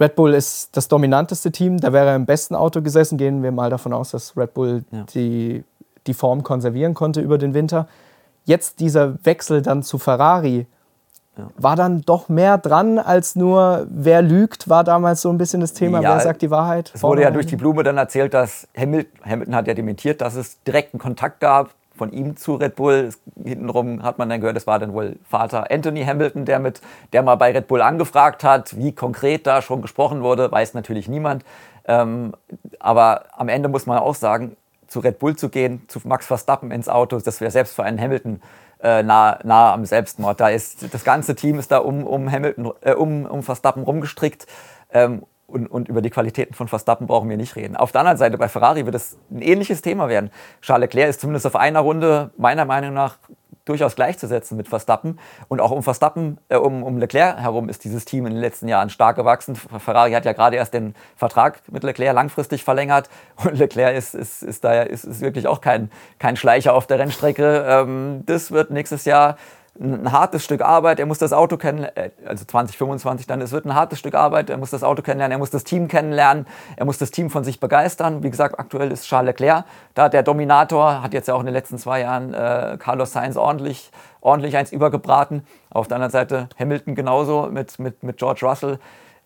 Red 0.00 0.14
Bull 0.14 0.34
ist 0.34 0.76
das 0.76 0.88
dominanteste 0.88 1.50
Team, 1.50 1.78
da 1.78 1.92
wäre 1.92 2.10
er 2.10 2.16
im 2.16 2.26
besten 2.26 2.54
Auto 2.54 2.82
gesessen. 2.82 3.18
Gehen 3.18 3.42
wir 3.42 3.50
mal 3.50 3.68
davon 3.68 3.92
aus, 3.92 4.12
dass 4.12 4.36
Red 4.36 4.54
Bull 4.54 4.84
ja. 4.92 5.04
die 5.14 5.64
die 6.08 6.14
Form 6.14 6.42
konservieren 6.42 6.94
konnte 6.94 7.20
über 7.20 7.38
den 7.38 7.54
Winter. 7.54 7.86
Jetzt 8.44 8.80
dieser 8.80 9.24
Wechsel 9.24 9.62
dann 9.62 9.82
zu 9.82 9.98
Ferrari, 9.98 10.66
ja. 11.36 11.48
war 11.56 11.76
dann 11.76 12.00
doch 12.02 12.28
mehr 12.28 12.58
dran 12.58 12.98
als 12.98 13.36
nur, 13.36 13.86
wer 13.90 14.22
lügt, 14.22 14.68
war 14.68 14.82
damals 14.84 15.20
so 15.20 15.28
ein 15.28 15.38
bisschen 15.38 15.60
das 15.60 15.74
Thema, 15.74 16.00
ja, 16.00 16.14
wer 16.14 16.20
sagt 16.20 16.42
die 16.42 16.50
Wahrheit. 16.50 16.90
Es 16.94 17.02
wurde 17.02 17.22
ja 17.22 17.30
durch 17.30 17.46
die 17.46 17.56
Blume 17.56 17.82
dann 17.82 17.98
erzählt, 17.98 18.34
dass 18.34 18.66
Hamilton, 18.76 19.20
Hamilton 19.24 19.54
hat 19.54 19.68
ja 19.68 19.74
dementiert, 19.74 20.20
dass 20.20 20.34
es 20.34 20.62
direkten 20.64 20.98
Kontakt 20.98 21.40
gab 21.40 21.70
von 21.98 22.12
ihm 22.12 22.36
zu 22.36 22.54
Red 22.54 22.76
Bull. 22.76 23.10
Hintenrum 23.42 24.02
hat 24.02 24.18
man 24.18 24.28
dann 24.28 24.40
gehört, 24.40 24.56
es 24.56 24.66
war 24.66 24.78
dann 24.78 24.94
wohl 24.94 25.16
Vater 25.28 25.70
Anthony 25.70 26.04
Hamilton, 26.04 26.44
der, 26.44 26.58
mit, 26.58 26.80
der 27.12 27.22
mal 27.22 27.34
bei 27.34 27.52
Red 27.52 27.68
Bull 27.68 27.82
angefragt 27.82 28.44
hat, 28.44 28.76
wie 28.78 28.92
konkret 28.92 29.46
da 29.46 29.60
schon 29.60 29.82
gesprochen 29.82 30.22
wurde, 30.22 30.50
weiß 30.50 30.74
natürlich 30.74 31.08
niemand. 31.08 31.44
Ähm, 31.86 32.34
aber 32.78 33.24
am 33.36 33.48
Ende 33.48 33.68
muss 33.68 33.86
man 33.86 33.98
auch 33.98 34.14
sagen, 34.14 34.56
zu 34.86 35.00
Red 35.00 35.18
Bull 35.18 35.36
zu 35.36 35.50
gehen, 35.50 35.82
zu 35.88 36.00
Max 36.04 36.26
Verstappen 36.26 36.70
ins 36.70 36.88
Auto, 36.88 37.18
das 37.18 37.40
wäre 37.40 37.50
selbst 37.50 37.74
für 37.74 37.82
einen 37.82 38.00
Hamilton 38.00 38.40
äh, 38.82 39.02
nah, 39.02 39.38
nah 39.44 39.72
am 39.72 39.84
Selbstmord. 39.84 40.40
Da 40.40 40.48
ist 40.48 40.94
das 40.94 41.04
ganze 41.04 41.34
Team 41.34 41.58
ist 41.58 41.70
da 41.70 41.78
um, 41.78 42.04
um 42.04 42.30
Hamilton, 42.30 42.72
äh, 42.80 42.94
um, 42.94 43.26
um 43.26 43.42
Verstappen 43.42 43.82
rumgestrickt. 43.82 44.46
Ähm, 44.92 45.22
und, 45.48 45.66
und, 45.66 45.88
über 45.88 46.02
die 46.02 46.10
Qualitäten 46.10 46.54
von 46.54 46.68
Verstappen 46.68 47.06
brauchen 47.06 47.28
wir 47.28 47.38
nicht 47.38 47.56
reden. 47.56 47.74
Auf 47.74 47.90
der 47.90 48.02
anderen 48.02 48.18
Seite 48.18 48.36
bei 48.36 48.48
Ferrari 48.48 48.84
wird 48.84 48.94
es 48.94 49.16
ein 49.30 49.40
ähnliches 49.40 49.80
Thema 49.80 50.08
werden. 50.08 50.30
Charles 50.60 50.92
Leclerc 50.92 51.08
ist 51.08 51.20
zumindest 51.20 51.46
auf 51.46 51.56
einer 51.56 51.80
Runde 51.80 52.30
meiner 52.36 52.66
Meinung 52.66 52.92
nach 52.92 53.16
durchaus 53.64 53.96
gleichzusetzen 53.96 54.56
mit 54.56 54.68
Verstappen. 54.68 55.18
Und 55.48 55.60
auch 55.60 55.70
um 55.70 55.82
Verstappen, 55.82 56.38
äh, 56.48 56.56
um, 56.56 56.82
um 56.82 56.98
Leclerc 56.98 57.38
herum 57.38 57.68
ist 57.68 57.84
dieses 57.84 58.04
Team 58.04 58.26
in 58.26 58.32
den 58.32 58.40
letzten 58.40 58.68
Jahren 58.68 58.90
stark 58.90 59.16
gewachsen. 59.16 59.56
Ferrari 59.56 60.12
hat 60.12 60.24
ja 60.24 60.32
gerade 60.32 60.56
erst 60.56 60.74
den 60.74 60.94
Vertrag 61.16 61.60
mit 61.70 61.82
Leclerc 61.82 62.14
langfristig 62.14 62.64
verlängert. 62.64 63.08
Und 63.44 63.58
Leclerc 63.58 63.96
ist, 63.96 64.14
ist, 64.14 64.42
ist 64.42 64.64
da 64.64 64.82
ist, 64.82 65.04
ist 65.04 65.20
wirklich 65.20 65.46
auch 65.46 65.60
kein, 65.60 65.90
kein 66.18 66.36
Schleicher 66.36 66.74
auf 66.74 66.86
der 66.86 66.98
Rennstrecke. 66.98 67.64
Ähm, 67.68 68.22
das 68.26 68.50
wird 68.50 68.70
nächstes 68.70 69.04
Jahr 69.04 69.36
ein 69.80 70.10
hartes 70.12 70.44
Stück 70.44 70.60
Arbeit, 70.60 70.98
er 70.98 71.06
muss 71.06 71.18
das 71.18 71.32
Auto 71.32 71.56
kennenlernen, 71.56 71.96
äh, 71.96 72.10
also 72.26 72.44
2025 72.44 73.26
dann, 73.26 73.40
es 73.40 73.52
wird 73.52 73.64
ein 73.64 73.74
hartes 73.74 73.98
Stück 73.98 74.14
Arbeit, 74.14 74.50
er 74.50 74.56
muss 74.56 74.70
das 74.70 74.82
Auto 74.82 75.02
kennenlernen, 75.02 75.32
er 75.32 75.38
muss 75.38 75.50
das 75.50 75.64
Team 75.64 75.88
kennenlernen, 75.88 76.46
er 76.76 76.84
muss 76.84 76.98
das 76.98 77.10
Team 77.10 77.30
von 77.30 77.44
sich 77.44 77.60
begeistern. 77.60 78.22
Wie 78.22 78.30
gesagt, 78.30 78.58
aktuell 78.58 78.90
ist 78.90 79.06
Charles 79.06 79.28
Leclerc 79.28 79.64
da 79.94 80.08
der 80.08 80.22
Dominator, 80.22 81.02
hat 81.02 81.14
jetzt 81.14 81.28
ja 81.28 81.34
auch 81.34 81.40
in 81.40 81.46
den 81.46 81.54
letzten 81.54 81.78
zwei 81.78 82.00
Jahren 82.00 82.34
äh, 82.34 82.76
Carlos 82.78 83.12
Sainz 83.12 83.36
ordentlich, 83.36 83.90
ordentlich 84.20 84.56
eins 84.56 84.72
übergebraten. 84.72 85.44
Auf 85.70 85.88
der 85.88 85.96
anderen 85.96 86.12
Seite 86.12 86.48
Hamilton 86.58 86.94
genauso 86.94 87.48
mit, 87.50 87.78
mit, 87.78 88.02
mit 88.02 88.16
George 88.16 88.40
Russell. 88.44 88.78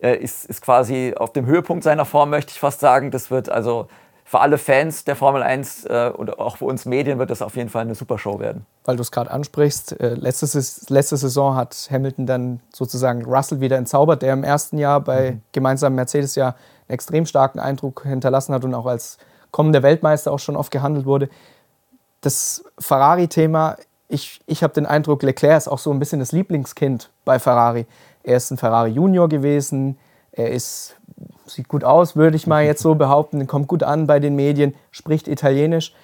Äh, 0.03 0.17
ist, 0.17 0.45
ist 0.47 0.63
quasi 0.63 1.15
auf 1.17 1.33
dem 1.33 1.47
Höhepunkt 1.47 1.85
seiner 1.85 2.05
Form, 2.05 2.31
möchte 2.31 2.51
ich 2.51 2.59
fast 2.59 2.81
sagen. 2.81 3.11
Das 3.11 3.31
wird 3.31 3.49
also 3.49 3.87
für 4.33 4.41
alle 4.41 4.57
Fans 4.57 5.05
der 5.05 5.15
Formel 5.15 5.43
1 5.43 5.85
äh, 5.85 6.11
und 6.17 6.39
auch 6.39 6.57
für 6.57 6.65
uns 6.65 6.87
Medien 6.87 7.19
wird 7.19 7.29
das 7.29 7.43
auf 7.43 7.55
jeden 7.55 7.69
Fall 7.69 7.83
eine 7.83 7.95
super 7.95 8.17
Show 8.17 8.41
werden. 8.41 8.65
Weil 8.87 8.97
du 8.97 9.03
es 9.03 9.13
gerade 9.13 9.31
ansprichst, 9.31 10.01
äh, 10.01 10.15
letzte, 10.15 10.47
letzte 10.89 11.19
Saison 11.19 11.55
hat 11.55 11.89
Hamilton 11.91 12.25
dann 12.25 12.61
sozusagen 12.73 13.27
Russell 13.27 13.61
wieder 13.61 13.77
entzaubert, 13.77 14.23
der 14.23 14.33
im 14.33 14.43
ersten 14.43 14.79
Jahr 14.79 15.03
bei 15.03 15.33
mhm. 15.33 15.43
gemeinsamen 15.53 15.97
Mercedes 15.97 16.35
ja 16.35 16.47
einen 16.47 16.95
extrem 16.95 17.27
starken 17.27 17.59
Eindruck 17.59 18.05
hinterlassen 18.05 18.55
hat 18.55 18.65
und 18.65 18.73
auch 18.73 18.87
als 18.87 19.19
kommender 19.51 19.83
Weltmeister 19.83 20.33
auch 20.33 20.39
schon 20.39 20.57
oft 20.57 20.71
gehandelt 20.71 21.05
wurde. 21.05 21.29
Das 22.23 22.65
Ferrari-Thema, 22.79 23.77
ich, 24.09 24.41
ich 24.47 24.63
habe 24.63 24.73
den 24.73 24.87
Eindruck, 24.87 25.23
Leclerc 25.25 25.59
ist 25.59 25.69
auch 25.69 25.79
so 25.79 25.91
ein 25.91 25.99
bisschen 25.99 26.21
das 26.21 26.33
Lieblingskind 26.33 27.11
bei 27.27 27.39
Ferrari. 27.39 27.85
Er 28.23 28.39
ist 28.39 28.51
ein 28.51 28.57
Ferrari 28.57 28.93
Junior 28.93 29.29
gewesen, 29.29 29.99
er 30.31 30.53
ist 30.53 30.97
sieht 31.47 31.69
gut 31.69 31.85
aus, 31.85 32.17
würde 32.17 32.37
ich 32.37 32.47
mal 32.47 32.65
jetzt 32.65 32.83
so 32.83 32.95
behaupten, 32.95 33.47
kommt 33.47 33.69
gut 33.69 33.83
an 33.83 34.07
bei 34.07 34.21
den 34.21 34.37
Medien, 34.37 34.75
spricht 34.91 35.29
Italienisch. 35.29 35.95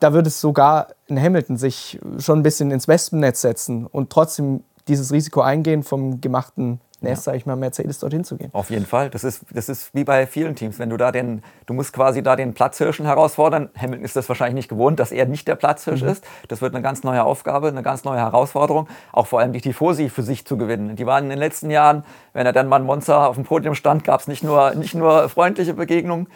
Da 0.00 0.12
würde 0.12 0.28
es 0.28 0.40
sogar 0.40 0.88
in 1.06 1.20
Hamilton 1.20 1.56
sich 1.56 1.98
schon 2.18 2.40
ein 2.40 2.42
bisschen 2.42 2.70
ins 2.70 2.86
Wespennetz 2.86 3.40
setzen 3.40 3.86
und 3.86 4.10
trotzdem 4.10 4.62
dieses 4.86 5.12
Risiko 5.12 5.40
eingehen 5.40 5.82
vom 5.82 6.20
gemachten 6.20 6.80
Nest, 7.00 7.22
ja. 7.22 7.24
sage 7.26 7.36
ich 7.38 7.46
mal, 7.46 7.56
Mercedes 7.56 7.98
dorthin 8.00 8.24
zu 8.24 8.36
gehen. 8.36 8.50
Auf 8.52 8.70
jeden 8.70 8.86
Fall. 8.86 9.10
Das 9.10 9.22
ist, 9.22 9.44
das 9.52 9.68
ist 9.68 9.94
wie 9.94 10.04
bei 10.04 10.26
vielen 10.26 10.56
Teams. 10.56 10.78
Wenn 10.78 10.90
du 10.90 10.96
da 10.96 11.12
den, 11.12 11.42
du 11.66 11.74
musst 11.74 11.92
quasi 11.92 12.22
da 12.22 12.34
den 12.34 12.54
Platzhirschen 12.54 13.06
herausfordern. 13.06 13.70
Hamilton 13.76 14.04
ist 14.04 14.16
das 14.16 14.28
wahrscheinlich 14.28 14.54
nicht 14.54 14.68
gewohnt, 14.68 14.98
dass 14.98 15.12
er 15.12 15.26
nicht 15.26 15.46
der 15.46 15.54
Platzhirsch 15.54 16.02
mhm. 16.02 16.08
ist. 16.08 16.24
Das 16.48 16.60
wird 16.60 16.74
eine 16.74 16.82
ganz 16.82 17.04
neue 17.04 17.22
Aufgabe, 17.22 17.68
eine 17.68 17.82
ganz 17.82 18.04
neue 18.04 18.18
Herausforderung. 18.18 18.88
Auch 19.12 19.28
vor 19.28 19.40
allem 19.40 19.52
die 19.52 19.60
Tifosi 19.60 20.08
für 20.08 20.22
sich 20.22 20.44
zu 20.44 20.56
gewinnen. 20.56 20.96
Die 20.96 21.06
waren 21.06 21.24
in 21.24 21.30
den 21.30 21.38
letzten 21.38 21.70
Jahren, 21.70 22.04
wenn 22.32 22.46
er 22.46 22.52
dann 22.52 22.66
mal 22.66 22.76
ein 22.76 22.84
Monster 22.84 23.28
auf 23.28 23.36
dem 23.36 23.44
Podium 23.44 23.74
stand, 23.74 24.02
gab 24.02 24.20
es 24.20 24.26
nicht 24.26 24.42
nur, 24.42 24.74
nicht 24.74 24.94
nur 24.94 25.28
freundliche 25.28 25.74
Begegnungen, 25.74 26.26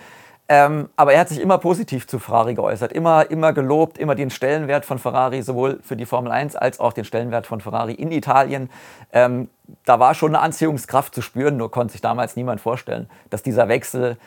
ähm, 0.55 0.91
aber 0.97 1.15
er 1.15 1.21
hat 1.21 1.31
sich 1.31 1.41
immer 1.41 1.57
positiv 1.57 2.07
zu 2.07 2.19
Ferrari 2.19 2.53
geäußert, 2.53 2.93
immer, 2.93 3.31
immer 3.31 3.55
gelobt, 3.55 3.97
immer 3.97 4.15
den 4.15 4.29
Stellenwert 4.29 4.85
von 4.85 4.99
Ferrari 4.99 5.41
sowohl 5.41 5.81
für 5.83 5.97
die 5.97 6.05
Formel 6.05 6.31
1 6.31 6.57
als 6.57 6.79
auch 6.79 6.93
den 6.93 7.07
Stellenwert 7.07 7.47
von 7.47 7.63
Ferrari 7.63 7.95
in 7.95 8.13
Italien. 8.13 8.69
Ähm, 9.15 9.49
da 9.87 9.99
war 9.99 10.13
schon 10.13 10.35
eine 10.35 10.45
Anziehungskraft 10.45 11.15
zu 11.15 11.23
spüren, 11.23 11.57
nur 11.57 11.71
konnte 11.71 11.93
sich 11.93 12.03
damals 12.03 12.37
niemand 12.37 12.61
vorstellen, 12.61 13.09
dass 13.31 13.43
dieser 13.43 13.69
Wechsel 13.69 14.19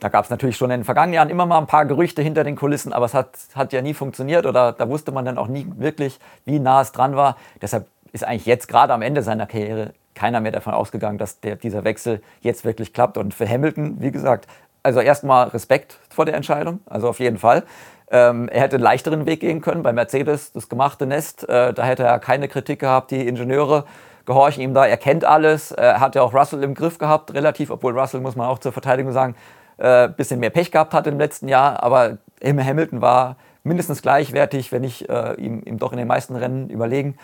da 0.00 0.08
gab 0.08 0.24
es 0.24 0.30
natürlich 0.30 0.56
schon 0.56 0.68
in 0.72 0.80
den 0.80 0.84
vergangenen 0.84 1.14
Jahren 1.14 1.30
immer 1.30 1.46
mal 1.46 1.58
ein 1.58 1.68
paar 1.68 1.86
Gerüchte 1.86 2.22
hinter 2.22 2.42
den 2.42 2.56
Kulissen, 2.56 2.92
aber 2.92 3.06
es 3.06 3.14
hat, 3.14 3.38
hat 3.54 3.72
ja 3.72 3.82
nie 3.82 3.94
funktioniert 3.94 4.46
oder 4.46 4.72
da 4.72 4.88
wusste 4.88 5.12
man 5.12 5.24
dann 5.24 5.38
auch 5.38 5.46
nie 5.46 5.64
wirklich, 5.76 6.18
wie 6.44 6.58
nah 6.58 6.80
es 6.80 6.90
dran 6.90 7.14
war. 7.14 7.36
Deshalb 7.60 7.86
ist 8.10 8.24
eigentlich 8.24 8.46
jetzt 8.46 8.66
gerade 8.66 8.92
am 8.92 9.02
Ende 9.02 9.22
seiner 9.22 9.46
Karriere 9.46 9.94
keiner 10.16 10.40
mehr 10.40 10.50
davon 10.50 10.74
ausgegangen, 10.74 11.18
dass 11.18 11.38
der, 11.38 11.54
dieser 11.54 11.84
Wechsel 11.84 12.20
jetzt 12.40 12.64
wirklich 12.64 12.92
klappt. 12.92 13.16
Und 13.16 13.32
für 13.32 13.48
Hamilton, 13.48 14.00
wie 14.00 14.10
gesagt, 14.10 14.48
also 14.82 15.00
erstmal 15.00 15.48
Respekt 15.48 15.98
vor 16.10 16.24
der 16.24 16.34
Entscheidung, 16.34 16.80
also 16.86 17.08
auf 17.08 17.20
jeden 17.20 17.38
Fall. 17.38 17.64
Ähm, 18.10 18.48
er 18.48 18.62
hätte 18.62 18.76
einen 18.76 18.84
leichteren 18.84 19.26
Weg 19.26 19.40
gehen 19.40 19.60
können 19.62 19.82
bei 19.82 19.92
Mercedes, 19.92 20.52
das 20.52 20.68
gemachte 20.68 21.06
Nest. 21.06 21.48
Äh, 21.48 21.72
da 21.72 21.82
hätte 21.84 22.04
er 22.04 22.18
keine 22.18 22.46
Kritik 22.48 22.80
gehabt. 22.80 23.10
Die 23.10 23.26
Ingenieure 23.26 23.84
gehorchen 24.26 24.62
ihm 24.62 24.74
da. 24.74 24.86
Er 24.86 24.98
kennt 24.98 25.24
alles. 25.24 25.72
Er 25.72 25.98
hat 25.98 26.14
ja 26.14 26.22
auch 26.22 26.34
Russell 26.34 26.62
im 26.62 26.74
Griff 26.74 26.98
gehabt, 26.98 27.32
relativ, 27.32 27.70
obwohl 27.70 27.98
Russell, 27.98 28.20
muss 28.20 28.36
man 28.36 28.46
auch 28.48 28.58
zur 28.58 28.72
Verteidigung 28.72 29.12
sagen, 29.12 29.34
ein 29.78 30.10
äh, 30.10 30.12
bisschen 30.14 30.40
mehr 30.40 30.50
Pech 30.50 30.70
gehabt 30.70 30.92
hat 30.92 31.06
im 31.06 31.18
letzten 31.18 31.48
Jahr. 31.48 31.82
Aber 31.82 32.18
Hamilton 32.44 33.00
war 33.00 33.36
mindestens 33.64 34.02
gleichwertig, 34.02 34.72
wenn 34.72 34.82
nicht 34.82 35.08
äh, 35.08 35.32
ihm, 35.34 35.62
ihm 35.64 35.78
doch 35.78 35.92
in 35.92 35.98
den 35.98 36.08
meisten 36.08 36.36
Rennen 36.36 36.68
überlegen. 36.68 37.16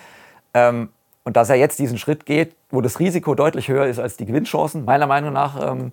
Ähm, 0.55 0.89
und 1.25 1.37
dass 1.37 1.51
er 1.51 1.57
jetzt 1.57 1.79
diesen 1.79 1.99
Schritt 1.99 2.25
geht, 2.25 2.57
wo 2.71 2.81
das 2.81 2.99
Risiko 2.99 3.35
deutlich 3.35 3.69
höher 3.69 3.87
ist 3.87 3.99
als 3.99 4.17
die 4.17 4.25
Gewinnchancen, 4.25 4.87
meiner 4.87 5.07
Meinung 5.07 5.35
nach, 5.35 5.71
ähm, 5.71 5.93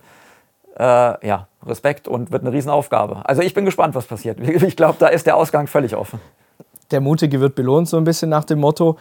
äh, 0.78 1.28
ja, 1.28 1.48
Respekt 1.66 2.08
und 2.08 2.32
wird 2.32 2.44
eine 2.44 2.52
Riesenaufgabe. 2.52 3.22
Also 3.24 3.42
ich 3.42 3.54
bin 3.54 3.66
gespannt, 3.66 3.96
was 3.96 4.06
passiert. 4.06 4.40
Ich 4.66 4.76
glaube, 4.76 4.96
da 5.00 5.08
ist 5.08 5.26
der 5.26 5.36
Ausgang 5.38 5.68
völlig 5.68 5.96
offen. 5.96 6.20
Der 6.92 7.02
Mutige 7.02 7.40
wird 7.40 7.56
belohnt, 7.56 7.88
so 7.88 7.98
ein 7.98 8.04
bisschen 8.04 8.30
nach 8.30 8.44
dem 8.44 8.60
Motto. 8.60 8.98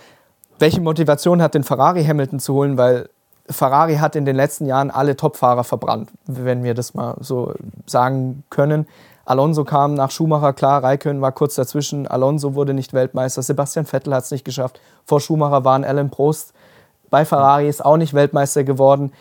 Welche 0.58 0.80
Motivation 0.80 1.42
hat 1.42 1.54
den 1.54 1.64
Ferrari 1.64 2.04
Hamilton 2.04 2.38
zu 2.38 2.54
holen? 2.54 2.78
Weil 2.78 3.08
Ferrari 3.48 3.96
hat 3.96 4.16
in 4.16 4.24
den 4.24 4.36
letzten 4.36 4.66
Jahren 4.66 4.90
alle 4.90 5.16
Topfahrer 5.16 5.64
verbrannt, 5.64 6.10
wenn 6.26 6.64
wir 6.64 6.74
das 6.74 6.94
mal 6.94 7.16
so 7.20 7.52
sagen 7.86 8.44
können. 8.50 8.86
Alonso 9.26 9.64
kam 9.64 9.94
nach 9.94 10.10
Schumacher, 10.10 10.52
klar, 10.52 10.82
Raikön 10.82 11.20
war 11.20 11.32
kurz 11.32 11.54
dazwischen, 11.54 12.06
Alonso 12.06 12.54
wurde 12.54 12.74
nicht 12.74 12.92
Weltmeister, 12.92 13.42
Sebastian 13.42 13.86
Vettel 13.86 14.14
hat 14.14 14.24
es 14.24 14.30
nicht 14.30 14.44
geschafft. 14.44 14.80
Vor 15.06 15.20
Schumacher 15.20 15.64
waren 15.64 15.84
Alan 15.84 16.10
Prost 16.10 16.52
bei 17.10 17.24
Ferrari, 17.24 17.68
ist 17.68 17.84
auch 17.84 17.96
nicht 17.96 18.12
Weltmeister 18.12 18.64
geworden. 18.64 19.12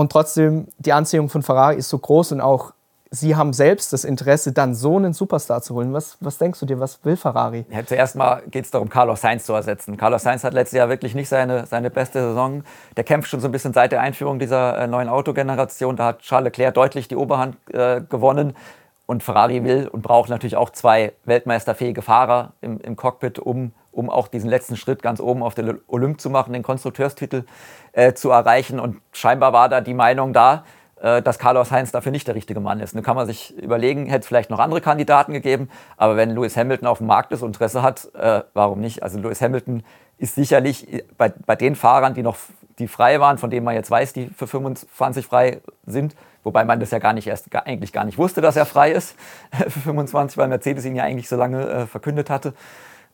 Und 0.00 0.10
trotzdem, 0.10 0.66
die 0.78 0.94
Anziehung 0.94 1.28
von 1.28 1.42
Ferrari 1.42 1.76
ist 1.76 1.90
so 1.90 1.98
groß 1.98 2.32
und 2.32 2.40
auch 2.40 2.72
sie 3.10 3.36
haben 3.36 3.52
selbst 3.52 3.92
das 3.92 4.04
Interesse, 4.04 4.50
dann 4.50 4.74
so 4.74 4.96
einen 4.96 5.12
Superstar 5.12 5.60
zu 5.60 5.74
holen. 5.74 5.92
Was, 5.92 6.16
was 6.20 6.38
denkst 6.38 6.58
du 6.58 6.64
dir, 6.64 6.80
was 6.80 7.04
will 7.04 7.18
Ferrari? 7.18 7.66
Ja, 7.68 7.84
zuerst 7.84 8.16
mal 8.16 8.42
geht 8.50 8.64
es 8.64 8.70
darum, 8.70 8.88
Carlos 8.88 9.20
Sainz 9.20 9.44
zu 9.44 9.52
ersetzen. 9.52 9.98
Carlos 9.98 10.22
Sainz 10.22 10.42
hat 10.42 10.54
letztes 10.54 10.78
Jahr 10.78 10.88
wirklich 10.88 11.14
nicht 11.14 11.28
seine, 11.28 11.66
seine 11.66 11.90
beste 11.90 12.28
Saison. 12.28 12.64
Der 12.96 13.04
kämpft 13.04 13.28
schon 13.28 13.40
so 13.40 13.48
ein 13.48 13.52
bisschen 13.52 13.74
seit 13.74 13.92
der 13.92 14.00
Einführung 14.00 14.38
dieser 14.38 14.78
äh, 14.78 14.86
neuen 14.86 15.10
Autogeneration. 15.10 15.96
Da 15.96 16.06
hat 16.06 16.20
Charles 16.20 16.46
Leclerc 16.46 16.72
deutlich 16.72 17.06
die 17.06 17.16
Oberhand 17.16 17.58
äh, 17.70 18.00
gewonnen. 18.00 18.56
Und 19.04 19.22
Ferrari 19.22 19.64
will 19.64 19.86
und 19.86 20.00
braucht 20.00 20.30
natürlich 20.30 20.56
auch 20.56 20.70
zwei 20.70 21.12
weltmeisterfähige 21.26 22.00
Fahrer 22.00 22.54
im, 22.62 22.80
im 22.80 22.96
Cockpit, 22.96 23.38
um, 23.38 23.72
um 23.92 24.10
auch 24.10 24.28
diesen 24.28 24.48
letzten 24.48 24.76
Schritt 24.76 25.02
ganz 25.02 25.20
oben 25.20 25.42
auf 25.42 25.54
den 25.54 25.80
Olymp 25.86 26.20
zu 26.20 26.30
machen, 26.30 26.52
den 26.52 26.62
Konstrukteurstitel 26.62 27.44
äh, 27.92 28.12
zu 28.12 28.30
erreichen. 28.30 28.80
Und 28.80 29.00
scheinbar 29.12 29.52
war 29.52 29.68
da 29.68 29.80
die 29.80 29.94
Meinung 29.94 30.32
da, 30.32 30.64
äh, 31.00 31.22
dass 31.22 31.38
Carlos 31.38 31.70
Heinz 31.70 31.92
dafür 31.92 32.12
nicht 32.12 32.26
der 32.26 32.34
richtige 32.34 32.60
Mann 32.60 32.80
ist. 32.80 32.94
Nun 32.94 33.02
kann 33.02 33.16
man 33.16 33.26
sich 33.26 33.56
überlegen, 33.58 34.06
hätte 34.06 34.20
es 34.20 34.26
vielleicht 34.26 34.50
noch 34.50 34.58
andere 34.58 34.80
Kandidaten 34.80 35.32
gegeben, 35.32 35.68
aber 35.96 36.16
wenn 36.16 36.30
Lewis 36.30 36.56
Hamilton 36.56 36.88
auf 36.88 36.98
dem 36.98 37.06
Markt 37.06 37.32
ist 37.32 37.42
und 37.42 37.48
Interesse 37.48 37.82
hat, 37.82 38.12
äh, 38.14 38.42
warum 38.54 38.80
nicht? 38.80 39.02
Also 39.02 39.18
Lewis 39.18 39.40
Hamilton 39.40 39.82
ist 40.18 40.34
sicherlich 40.34 41.04
bei, 41.16 41.32
bei 41.46 41.56
den 41.56 41.74
Fahrern, 41.74 42.14
die 42.14 42.22
noch 42.22 42.36
die 42.78 42.88
frei 42.88 43.20
waren, 43.20 43.38
von 43.38 43.50
denen 43.50 43.64
man 43.64 43.74
jetzt 43.74 43.90
weiß, 43.90 44.12
die 44.12 44.28
für 44.28 44.46
25 44.46 45.26
frei 45.26 45.60
sind, 45.84 46.14
Wobei 46.42 46.64
man 46.64 46.80
das 46.80 46.90
ja 46.90 46.98
gar 46.98 47.12
nicht 47.12 47.26
erst, 47.26 47.50
gar, 47.50 47.66
eigentlich 47.66 47.92
gar 47.92 48.04
nicht 48.04 48.16
wusste, 48.16 48.40
dass 48.40 48.56
er 48.56 48.64
frei 48.64 48.92
ist 48.92 49.14
für 49.52 49.80
25, 49.80 50.38
weil 50.38 50.48
Mercedes 50.48 50.84
ihn 50.84 50.96
ja 50.96 51.04
eigentlich 51.04 51.28
so 51.28 51.36
lange 51.36 51.68
äh, 51.68 51.86
verkündet 51.86 52.30
hatte. 52.30 52.54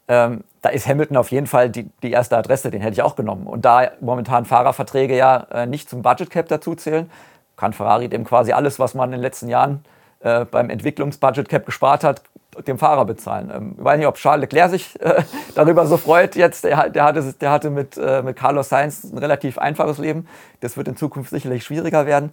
Ähm, 0.08 0.44
da 0.62 0.68
ist 0.68 0.86
Hamilton 0.86 1.16
auf 1.16 1.30
jeden 1.30 1.46
Fall 1.46 1.70
die, 1.70 1.90
die 2.02 2.12
erste 2.12 2.36
Adresse, 2.36 2.70
den 2.70 2.80
hätte 2.80 2.94
ich 2.94 3.02
auch 3.02 3.16
genommen. 3.16 3.46
Und 3.46 3.64
da 3.64 3.90
momentan 4.00 4.44
Fahrerverträge 4.44 5.16
ja 5.16 5.46
äh, 5.50 5.66
nicht 5.66 5.88
zum 5.88 6.02
Budget 6.02 6.30
Cap 6.30 6.48
dazu 6.48 6.74
zählen, 6.74 7.10
kann 7.56 7.72
Ferrari 7.72 8.08
dem 8.08 8.24
quasi 8.24 8.52
alles, 8.52 8.78
was 8.78 8.94
man 8.94 9.08
in 9.08 9.12
den 9.12 9.22
letzten 9.22 9.48
Jahren 9.48 9.84
äh, 10.20 10.44
beim 10.44 10.70
Entwicklungsbudget 10.70 11.48
Cap 11.48 11.66
gespart 11.66 12.04
hat, 12.04 12.22
dem 12.66 12.78
Fahrer 12.78 13.04
bezahlen. 13.04 13.50
Ähm, 13.54 13.74
ich 13.78 13.84
weiß 13.84 13.98
nicht, 13.98 14.06
ob 14.06 14.16
Charles 14.16 14.42
Leclerc 14.42 14.70
sich 14.70 15.00
äh, 15.00 15.22
darüber 15.54 15.86
so 15.86 15.96
freut 15.96 16.36
jetzt. 16.36 16.64
Der, 16.64 16.88
der 16.90 17.04
hatte, 17.04 17.32
der 17.32 17.50
hatte 17.50 17.70
mit, 17.70 17.96
äh, 17.96 18.22
mit 18.22 18.36
Carlos 18.36 18.68
Sainz 18.68 19.04
ein 19.04 19.18
relativ 19.18 19.58
einfaches 19.58 19.98
Leben. 19.98 20.26
Das 20.60 20.76
wird 20.76 20.88
in 20.88 20.96
Zukunft 20.96 21.30
sicherlich 21.30 21.64
schwieriger 21.64 22.06
werden. 22.06 22.32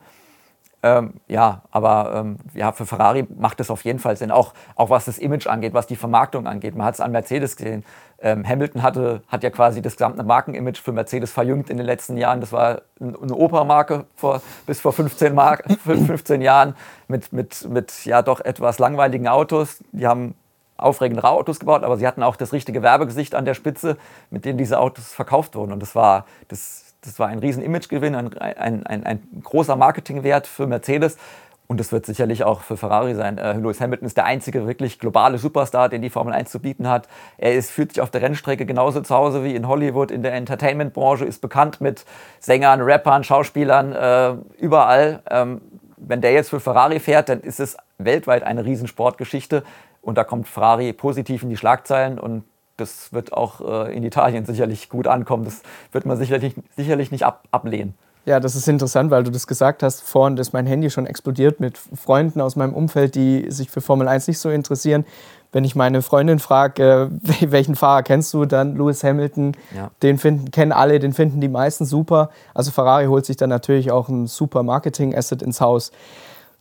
Ähm, 0.85 1.13
ja, 1.29 1.61
aber 1.71 2.11
ähm, 2.13 2.37
ja, 2.53 2.73
für 2.73 2.85
Ferrari 2.85 3.25
macht 3.37 3.61
es 3.61 3.71
auf 3.71 3.85
jeden 3.85 3.99
Fall 3.99 4.17
Sinn, 4.17 4.31
auch, 4.31 4.53
auch 4.75 4.89
was 4.89 5.05
das 5.05 5.17
Image 5.17 5.47
angeht, 5.47 5.73
was 5.73 5.87
die 5.87 5.95
Vermarktung 5.95 6.45
angeht. 6.45 6.75
Man 6.75 6.85
hat 6.85 6.95
es 6.95 6.99
an 6.99 7.13
Mercedes 7.13 7.55
gesehen. 7.55 7.85
Ähm, 8.19 8.45
Hamilton 8.45 8.83
hatte, 8.83 9.21
hat 9.29 9.43
ja 9.43 9.49
quasi 9.49 9.81
das 9.81 9.93
gesamte 9.93 10.23
Markenimage 10.23 10.81
für 10.81 10.91
Mercedes 10.91 11.31
verjüngt 11.31 11.69
in 11.69 11.77
den 11.77 11.85
letzten 11.85 12.17
Jahren. 12.17 12.41
Das 12.41 12.51
war 12.51 12.81
eine 12.99 13.33
Opermarke 13.33 14.05
vor, 14.17 14.41
bis 14.65 14.81
vor 14.81 14.91
15, 14.91 15.33
Mark, 15.33 15.63
15 15.85 16.41
Jahren 16.41 16.75
mit, 17.07 17.31
mit, 17.31 17.65
mit 17.69 18.03
ja 18.03 18.21
doch 18.21 18.41
etwas 18.41 18.77
langweiligen 18.77 19.29
Autos. 19.29 19.81
Die 19.93 20.05
haben 20.05 20.35
aufregende 20.75 21.23
Autos 21.23 21.61
gebaut, 21.61 21.83
aber 21.83 21.95
sie 21.95 22.05
hatten 22.05 22.23
auch 22.23 22.35
das 22.35 22.51
richtige 22.51 22.81
Werbegesicht 22.81 23.35
an 23.35 23.45
der 23.45 23.53
Spitze, 23.53 23.97
mit 24.31 24.43
dem 24.43 24.57
diese 24.57 24.79
Autos 24.79 25.13
verkauft 25.13 25.55
wurden. 25.55 25.71
Und 25.71 25.79
das 25.79 25.95
war 25.95 26.25
das 26.49 26.82
das 27.05 27.19
war 27.19 27.27
ein 27.27 27.39
riesen 27.39 27.63
Imagegewinn, 27.63 28.15
ein, 28.15 28.37
ein, 28.37 28.85
ein, 28.85 29.05
ein 29.05 29.21
großer 29.43 29.75
Marketingwert 29.75 30.47
für 30.47 30.67
Mercedes. 30.67 31.17
Und 31.67 31.79
das 31.79 31.91
wird 31.91 32.05
sicherlich 32.05 32.43
auch 32.43 32.61
für 32.61 32.75
Ferrari 32.75 33.15
sein. 33.15 33.37
Äh, 33.37 33.53
Lewis 33.53 33.79
Hamilton 33.79 34.05
ist 34.05 34.17
der 34.17 34.25
einzige 34.25 34.67
wirklich 34.67 34.99
globale 34.99 35.37
Superstar, 35.37 35.89
den 35.89 36.01
die 36.01 36.09
Formel 36.09 36.33
1 36.33 36.51
zu 36.51 36.59
bieten 36.59 36.89
hat. 36.89 37.07
Er 37.37 37.53
ist, 37.53 37.71
fühlt 37.71 37.93
sich 37.93 38.01
auf 38.01 38.11
der 38.11 38.21
Rennstrecke 38.21 38.65
genauso 38.65 39.01
zu 39.01 39.15
Hause 39.15 39.43
wie 39.43 39.55
in 39.55 39.67
Hollywood, 39.67 40.11
in 40.11 40.23
der 40.23 40.33
Entertainment-Branche, 40.33 41.25
ist 41.25 41.41
bekannt 41.41 41.79
mit 41.79 42.05
Sängern, 42.39 42.81
Rappern, 42.81 43.23
Schauspielern, 43.23 43.93
äh, 43.93 44.35
überall. 44.61 45.23
Ähm, 45.31 45.61
wenn 45.97 46.19
der 46.19 46.33
jetzt 46.33 46.49
für 46.49 46.59
Ferrari 46.59 46.99
fährt, 46.99 47.29
dann 47.29 47.39
ist 47.39 47.61
es 47.61 47.77
weltweit 47.97 48.43
eine 48.43 48.65
Riesensportgeschichte. 48.65 49.63
Und 50.01 50.17
da 50.17 50.25
kommt 50.25 50.49
Ferrari 50.49 50.91
positiv 50.91 51.43
in 51.43 51.49
die 51.49 51.57
Schlagzeilen. 51.57 52.19
Und 52.19 52.43
das 52.77 53.13
wird 53.13 53.33
auch 53.33 53.61
äh, 53.61 53.95
in 53.95 54.03
Italien 54.03 54.45
sicherlich 54.45 54.89
gut 54.89 55.07
ankommen. 55.07 55.45
Das 55.45 55.61
wird 55.91 56.05
man 56.05 56.17
sicherlich, 56.17 56.55
sicherlich 56.75 57.11
nicht 57.11 57.23
ab, 57.23 57.43
ablehnen. 57.51 57.93
Ja, 58.25 58.39
das 58.39 58.55
ist 58.55 58.69
interessant, 58.69 59.11
weil 59.11 59.23
du 59.23 59.31
das 59.31 59.47
gesagt 59.47 59.83
hast. 59.83 60.01
Vorhin 60.01 60.37
ist 60.37 60.53
mein 60.53 60.65
Handy 60.65 60.89
schon 60.89 61.05
explodiert 61.05 61.59
mit 61.59 61.77
Freunden 61.77 62.39
aus 62.39 62.55
meinem 62.55 62.73
Umfeld, 62.73 63.15
die 63.15 63.51
sich 63.51 63.69
für 63.69 63.81
Formel 63.81 64.07
1 64.07 64.27
nicht 64.27 64.39
so 64.39 64.49
interessieren. 64.49 65.05
Wenn 65.51 65.65
ich 65.65 65.75
meine 65.75 66.01
Freundin 66.01 66.39
frage, 66.39 67.11
äh, 67.41 67.51
welchen 67.51 67.75
Fahrer 67.75 68.01
kennst 68.01 68.33
du, 68.33 68.45
dann 68.45 68.75
Lewis 68.77 69.03
Hamilton. 69.03 69.57
Ja. 69.75 69.91
Den 70.01 70.17
finden, 70.17 70.51
kennen 70.51 70.71
alle, 70.71 70.99
den 70.99 71.13
finden 71.13 71.41
die 71.41 71.49
meisten 71.49 71.85
super. 71.85 72.29
Also 72.53 72.71
Ferrari 72.71 73.05
holt 73.05 73.25
sich 73.25 73.35
dann 73.35 73.49
natürlich 73.49 73.91
auch 73.91 74.07
ein 74.07 74.27
super 74.27 74.63
Marketing-Asset 74.63 75.41
ins 75.41 75.59
Haus. 75.59 75.91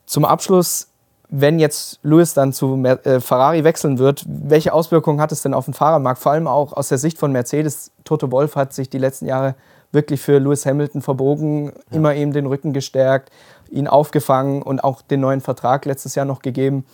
Zum 0.05 0.25
Abschluss 0.25 0.92
wenn 1.35 1.59
jetzt 1.59 1.99
Lewis 2.03 2.35
dann 2.35 2.53
zu 2.53 2.85
äh, 2.85 3.19
Ferrari 3.19 3.65
wechseln 3.65 3.99
wird, 3.99 4.23
welche 4.29 4.75
Auswirkungen 4.75 5.19
hat 5.19 5.33
es 5.33 5.41
denn 5.41 5.55
auf 5.55 5.65
den 5.65 5.73
Fahrermarkt? 5.73 6.21
Vor 6.21 6.33
allem 6.33 6.47
auch 6.47 6.75
aus 6.75 6.89
der 6.89 6.99
Sicht 6.99 7.19
von 7.19 7.33
Mercedes. 7.33 7.91
Toto 8.05 8.31
Wolf 8.31 8.55
hat 8.55 8.75
sich 8.75 8.91
die 8.91 8.99
letzten 8.99 9.25
Jahre 9.25 9.55
wirklich 9.93 10.21
für 10.21 10.39
Lewis 10.39 10.67
Hamilton 10.67 11.01
verbogen, 11.01 11.67
ja. 11.67 11.97
immer 11.97 12.15
ihm 12.15 12.35
den 12.35 12.45
Rücken 12.45 12.75
gestärkt, 12.75 13.31
ihn 13.71 13.89
aufgefangen 13.89 14.61
und 14.61 14.85
auch 14.85 15.01
den 15.01 15.21
neuen 15.21 15.41
Vertrag 15.41 15.87
letztes 15.87 16.15
Jahr 16.15 16.27
noch 16.27 16.43
gegeben. 16.43 16.85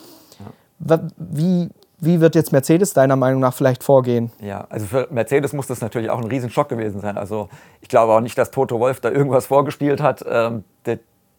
Ja. 0.78 1.00
Wie, 1.16 1.71
wie 1.99 2.21
wird 2.21 2.37
jetzt 2.37 2.52
Mercedes 2.52 2.92
deiner 2.95 3.16
Meinung 3.16 3.40
nach 3.40 3.54
vielleicht 3.54 3.83
vorgehen? 3.83 4.30
Ja, 4.40 4.68
also 4.71 4.87
für 4.87 5.09
Mercedes 5.11 5.52
muss 5.52 5.66
das 5.66 5.80
natürlich 5.80 6.11
auch 6.11 6.18
ein 6.18 6.28
Riesenschock 6.28 6.68
gewesen 6.68 7.00
sein. 7.00 7.18
Also 7.18 7.49
ich 7.80 7.88
glaube 7.88 8.12
auch 8.12 8.21
nicht, 8.21 8.38
dass 8.38 8.52
Toto 8.52 8.78
Wolf 8.78 9.00
da 9.00 9.11
irgendwas 9.11 9.47
vorgespielt 9.47 10.00
hat. 10.00 10.25
Ähm, 10.28 10.62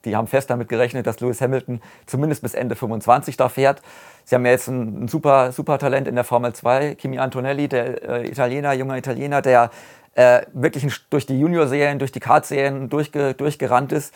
die 0.06 0.16
haben 0.16 0.28
fest 0.28 0.50
damit 0.50 0.70
gerechnet, 0.70 1.08
dass 1.08 1.20
Lewis 1.20 1.42
Hamilton 1.42 1.82
zumindest 2.06 2.42
bis 2.42 2.54
Ende 2.54 2.76
25 2.76 3.38
da 3.38 3.50
fährt. 3.50 3.82
Sie 4.26 4.36
haben 4.36 4.46
ja 4.46 4.52
jetzt 4.52 4.68
ein, 4.68 5.04
ein 5.04 5.08
super, 5.08 5.52
super 5.52 5.78
Talent 5.78 6.08
in 6.08 6.16
der 6.16 6.24
Formel 6.24 6.54
2, 6.54 6.96
Kimi 6.96 7.20
Antonelli, 7.20 7.68
der 7.68 8.04
äh, 8.04 8.28
Italiener, 8.28 8.74
junger 8.74 8.98
Italiener, 8.98 9.42
der 9.42 9.72
äh, 10.16 10.42
wirklich 10.54 10.88
durch 11.10 11.26
die 11.26 11.40
Junior-Serien, 11.40 12.00
durch 12.00 12.12
die 12.12 12.20
Kart-Serien 12.20 12.90
durchge, 12.90 13.34
durchgerannt 13.34 13.92
ist. 13.92 14.14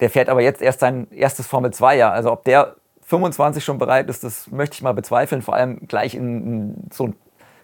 Der 0.00 0.10
fährt 0.10 0.28
aber 0.28 0.42
jetzt 0.42 0.62
erst 0.62 0.80
sein 0.80 1.06
erstes 1.10 1.46
Formel 1.46 1.70
2-Jahr. 1.70 2.12
Also 2.12 2.32
ob 2.32 2.44
der 2.44 2.76
25 3.02 3.64
schon 3.64 3.78
bereit 3.78 4.08
ist, 4.08 4.24
das 4.24 4.50
möchte 4.50 4.74
ich 4.74 4.82
mal 4.82 4.94
bezweifeln. 4.94 5.42
Vor 5.42 5.54
allem 5.54 5.86
gleich 5.86 6.14
in, 6.14 6.46
in 6.46 6.74
so 6.92 7.08
ein 7.08 7.16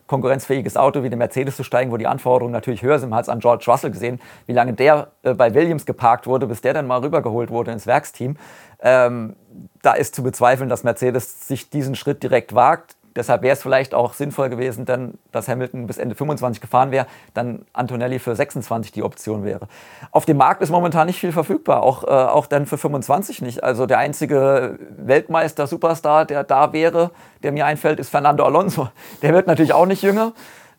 konkurrenzfähiges 0.09 0.77
Auto 0.77 1.05
wie 1.05 1.09
der 1.09 1.19
Mercedes 1.19 1.57
zu 1.57 1.63
steigen, 1.63 1.93
wo 1.93 1.97
die 1.97 2.09
Anforderungen 2.09 2.53
natürlich 2.53 2.83
höher 2.83 2.99
sind. 2.99 3.11
Man 3.11 3.19
hat 3.19 3.27
es 3.27 3.29
an 3.29 3.39
George 3.39 3.65
Russell 3.69 3.93
gesehen, 3.93 4.21
wie 4.47 4.53
lange 4.53 4.73
der 4.73 5.13
äh, 5.23 5.35
bei 5.35 5.55
Williams 5.55 5.87
geparkt 5.87 6.27
wurde, 6.27 6.49
bis 6.49 6.61
der 6.61 6.75
dann 6.75 6.89
mal 6.89 7.01
rübergeholt 7.01 7.51
wurde 7.51 7.71
ins 7.71 7.87
Werksteam. 7.87 8.37
Ähm, 8.81 9.37
da 9.83 9.93
ist 9.93 10.15
zu 10.15 10.23
bezweifeln, 10.25 10.69
dass 10.69 10.83
Mercedes 10.83 11.47
sich 11.47 11.71
diesen 11.71 11.95
Schritt 11.95 12.23
direkt 12.23 12.55
wagt. 12.55 12.97
Deshalb 13.19 13.43
wäre 13.43 13.55
es 13.55 13.63
vielleicht 13.63 13.95
auch 13.95 14.15
sinnvoll 14.15 14.49
gewesen, 14.49 14.85
dann, 14.85 15.15
dass 15.33 15.49
Hamilton 15.49 15.89
bis 15.89 15.99
Ende 15.99 16.15
25 16.15 16.61
gefahren 16.61 16.93
wäre, 16.93 17.07
dann 17.35 17.67
Antonelli 17.73 18.21
für 18.21 18.37
26 18.37 18.93
die 18.93 19.03
Option 19.03 19.45
wäre. 19.45 19.67
Auf 20.13 20.25
dem 20.25 20.37
Markt 20.37 20.63
ist 20.63 20.71
momentan 20.71 21.09
nicht 21.09 21.19
viel 21.19 21.33
verfügbar, 21.33 21.83
auch, 21.83 22.05
äh, 22.05 22.07
auch 22.07 22.47
dann 22.47 22.67
für 22.67 22.79
25 22.79 23.43
nicht. 23.43 23.65
Also 23.65 23.87
der 23.87 23.99
einzige 23.99 24.79
Weltmeister-Superstar, 24.97 26.27
der 26.27 26.45
da 26.45 26.73
wäre, 26.73 27.11
der 27.43 27.51
mir 27.51 27.67
einfällt, 27.67 27.99
ist 27.99 28.09
Fernando 28.09 28.45
Alonso. 28.45 28.89
Der 29.23 29.35
wird 29.35 29.49
natürlich 29.49 29.73
auch 29.73 29.87
nicht 29.87 30.03
jünger, 30.03 30.33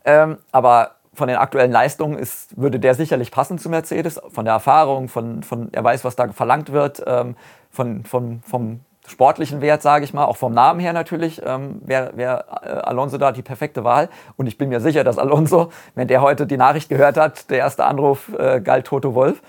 ähm, 0.05 0.37
aber 0.53 0.91
von 1.13 1.27
den 1.27 1.37
aktuellen 1.37 1.71
Leistungen 1.71 2.17
ist, 2.17 2.57
würde 2.57 2.79
der 2.79 2.95
sicherlich 2.95 3.31
passen 3.31 3.57
zu 3.57 3.69
Mercedes, 3.69 4.21
von 4.29 4.45
der 4.45 4.53
Erfahrung, 4.53 5.09
von, 5.09 5.43
von 5.43 5.67
er 5.73 5.83
weiß, 5.83 6.05
was 6.05 6.15
da 6.15 6.31
verlangt 6.31 6.71
wird, 6.71 7.03
ähm, 7.05 7.35
von, 7.69 8.05
von, 8.05 8.41
vom 8.45 8.79
sportlichen 9.09 9.61
Wert, 9.61 9.81
sage 9.81 10.05
ich 10.05 10.13
mal, 10.13 10.25
auch 10.25 10.37
vom 10.37 10.53
Namen 10.53 10.79
her 10.79 10.93
natürlich, 10.93 11.41
ähm, 11.45 11.81
wäre 11.83 12.11
wär, 12.15 12.45
äh, 12.61 12.69
Alonso 12.69 13.17
da 13.17 13.31
die 13.31 13.41
perfekte 13.41 13.83
Wahl. 13.83 14.09
Und 14.37 14.47
ich 14.47 14.57
bin 14.57 14.69
mir 14.69 14.79
sicher, 14.79 15.03
dass 15.03 15.17
Alonso, 15.17 15.71
wenn 15.95 16.07
der 16.07 16.21
heute 16.21 16.47
die 16.47 16.57
Nachricht 16.57 16.89
gehört 16.89 17.17
hat, 17.17 17.49
der 17.49 17.59
erste 17.59 17.85
Anruf 17.85 18.31
äh, 18.37 18.61
galt 18.61 18.85
Toto 18.87 19.15
Wolf. 19.15 19.41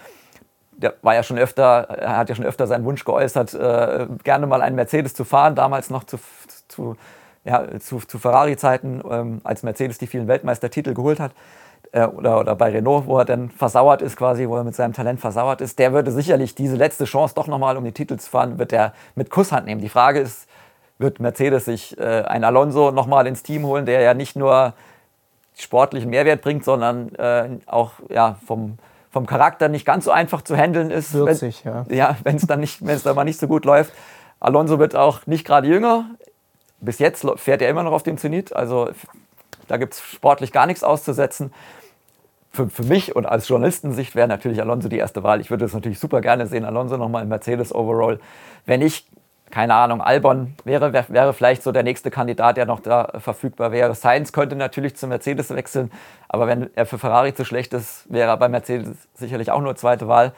Der 0.73 0.95
war 1.03 1.15
ja 1.15 1.23
schon 1.23 1.39
öfter, 1.39 1.63
er 1.63 2.17
hat 2.17 2.29
ja 2.31 2.35
schon 2.35 2.47
öfter 2.47 2.67
seinen 2.67 2.85
Wunsch 2.85 3.05
geäußert, 3.05 3.55
äh, 3.55 4.07
gerne 4.25 4.47
mal 4.47 4.63
einen 4.63 4.77
Mercedes 4.77 5.15
zu 5.15 5.25
fahren, 5.25 5.55
damals 5.55 5.91
noch 5.91 6.05
zu, 6.05 6.19
zu, 6.69 6.97
ja, 7.45 7.79
zu, 7.79 7.99
zu 7.99 8.19
Ferrari-Zeiten, 8.19 9.03
ähm, 9.11 9.41
als 9.45 9.63
Mercedes 9.63 9.99
die 9.99 10.07
vielen 10.07 10.27
Weltmeistertitel 10.27 10.95
geholt 10.95 11.21
hat 11.21 11.33
äh, 11.93 12.07
oder, 12.07 12.41
oder 12.41 12.55
bei 12.55 12.71
Renault, 12.71 13.07
wo 13.07 13.19
er 13.19 13.25
dann 13.25 13.51
versauert 13.51 14.03
ist 14.03 14.17
quasi, 14.17 14.49
wo 14.49 14.57
er 14.57 14.65
mit 14.65 14.75
seinem 14.75 14.93
Talent 14.93 15.21
versauert 15.21 15.61
ist, 15.61 15.79
der 15.79 15.93
würde 15.93 16.13
sicherlich 16.13 16.55
diese 16.55 16.77
letzte 16.77 17.05
Chance 17.05 17.35
doch 17.35 17.47
nochmal 17.47 17.77
um 17.77 17.85
die 17.85 17.93
Titel 17.93 18.17
zu 18.17 18.31
fahren, 18.31 18.59
wird 18.59 18.73
er 18.73 18.93
mit 19.15 19.31
Kusshand 19.31 19.67
nehmen. 19.67 19.81
Die 19.81 19.89
Frage 19.89 20.21
ist, 20.21 20.49
wird 20.99 21.19
Mercedes 21.19 21.65
sich 21.65 21.99
äh, 21.99 22.23
ein 22.23 22.45
Alonso 22.45 22.91
nochmal 22.91 23.27
ins 23.27 23.43
Team 23.43 23.65
holen, 23.65 23.87
der 23.87 24.01
ja 24.01 24.15
nicht 24.15 24.37
nur 24.37 24.75
sportlichen 25.57 26.11
Mehrwert 26.11 26.43
bringt, 26.43 26.65
sondern 26.65 27.15
äh, 27.17 27.49
auch 27.67 27.93
ja, 28.09 28.37
vom, 28.47 28.79
vom 29.11 29.27
Charakter 29.27 29.69
nicht 29.69 29.85
ganz 29.85 30.05
so 30.05 30.11
einfach 30.11 30.43
zu 30.43 30.57
handeln 30.57 30.91
ist. 30.91 31.11
40, 31.11 31.65
wenn, 31.65 31.73
ja. 31.73 31.85
Ja, 31.89 32.17
wenn 32.23 32.37
es 32.37 32.47
dann, 32.47 32.61
nicht, 32.61 32.81
dann 32.83 33.17
mal 33.17 33.25
nicht 33.25 33.41
so 33.41 33.49
gut 33.49 33.65
läuft. 33.65 33.93
Alonso 34.39 34.79
wird 34.79 34.95
auch 34.95 35.27
nicht 35.27 35.47
gerade 35.47 35.69
jünger. 35.69 36.07
Bis 36.81 36.99
jetzt 36.99 37.27
fährt 37.37 37.61
er 37.61 37.69
immer 37.69 37.83
noch 37.83 37.93
auf 37.93 38.03
dem 38.03 38.17
Zenit. 38.17 38.55
Also 38.55 38.91
da 39.71 39.77
gibt 39.77 39.95
es 39.95 40.01
sportlich 40.01 40.53
gar 40.53 40.67
nichts 40.67 40.85
auszusetzen 40.85 41.53
für, 42.53 42.69
für 42.69 42.83
mich 42.83 43.15
und 43.15 43.27
als 43.27 43.49
Journalistensicht 43.49 44.15
wäre 44.15 44.29
natürlich 44.29 44.61
Alonso 44.61 44.89
die 44.89 44.99
erste 44.99 45.23
Wahl. 45.23 45.41
Ich 45.41 45.51
würde 45.51 45.65
es 45.65 45.75
natürlich 45.75 46.01
super 46.01 46.21
gerne 46.21 46.47
sehen, 46.47 46.65
Alonso 46.65 46.97
nochmal 46.97 47.23
im 47.23 47.29
Mercedes 47.29 47.75
Overall. 47.75 48.19
Wenn 48.67 48.83
ich, 48.83 49.07
keine 49.51 49.75
Ahnung, 49.75 50.01
Albon 50.01 50.55
wäre, 50.65 50.93
wäre, 50.93 51.33
vielleicht 51.33 51.63
so 51.63 51.71
der 51.73 51.83
nächste 51.83 52.11
Kandidat, 52.11 52.57
der 52.57 52.67
noch 52.67 52.81
da 52.81 53.13
verfügbar 53.19 53.73
wäre. 53.73 53.95
Sainz 53.95 54.33
könnte 54.33 54.57
natürlich 54.57 54.97
zu 54.97 55.07
Mercedes 55.07 55.51
wechseln, 55.51 55.93
aber 56.29 56.47
wenn 56.47 56.71
er 56.75 56.87
für 56.87 56.99
Ferrari 56.99 57.35
zu 57.35 57.45
schlecht 57.45 57.73
ist, 57.73 58.13
wäre 58.13 58.31
er 58.31 58.37
bei 58.37 58.49
Mercedes 58.49 58.89
sicherlich 59.15 59.51
auch 59.51 59.61
nur 59.61 59.77
zweite 59.77 60.09
Wahl. 60.09 60.33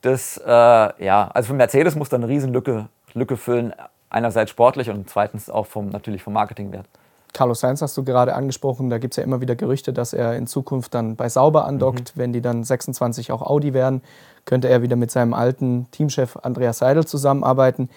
Das, 0.00 0.38
äh, 0.38 0.50
ja, 0.50 1.30
also 1.34 1.48
für 1.48 1.54
Mercedes 1.54 1.94
muss 1.94 2.08
da 2.08 2.16
eine 2.16 2.28
Riesenlücke 2.28 2.88
Lücke 3.12 3.36
füllen, 3.36 3.74
einerseits 4.08 4.52
sportlich 4.52 4.88
und 4.88 5.10
zweitens 5.10 5.50
auch 5.50 5.66
vom, 5.66 5.88
natürlich 5.88 6.22
vom 6.22 6.32
Marketingwert. 6.32 6.86
Carlos 7.32 7.60
Sainz 7.60 7.82
hast 7.82 7.96
du 7.96 8.04
gerade 8.04 8.34
angesprochen. 8.34 8.90
Da 8.90 8.98
gibt 8.98 9.14
es 9.14 9.16
ja 9.16 9.24
immer 9.24 9.40
wieder 9.40 9.56
Gerüchte, 9.56 9.92
dass 9.92 10.12
er 10.12 10.36
in 10.36 10.46
Zukunft 10.46 10.94
dann 10.94 11.16
bei 11.16 11.28
Sauber 11.28 11.64
andockt. 11.64 12.14
Mhm. 12.14 12.20
Wenn 12.20 12.32
die 12.32 12.40
dann 12.40 12.64
26 12.64 13.32
auch 13.32 13.42
Audi 13.42 13.74
werden, 13.74 14.02
könnte 14.44 14.68
er 14.68 14.82
wieder 14.82 14.96
mit 14.96 15.10
seinem 15.10 15.34
alten 15.34 15.86
Teamchef 15.90 16.36
Andreas 16.36 16.78
Seidel 16.78 17.06
zusammenarbeiten. 17.06 17.88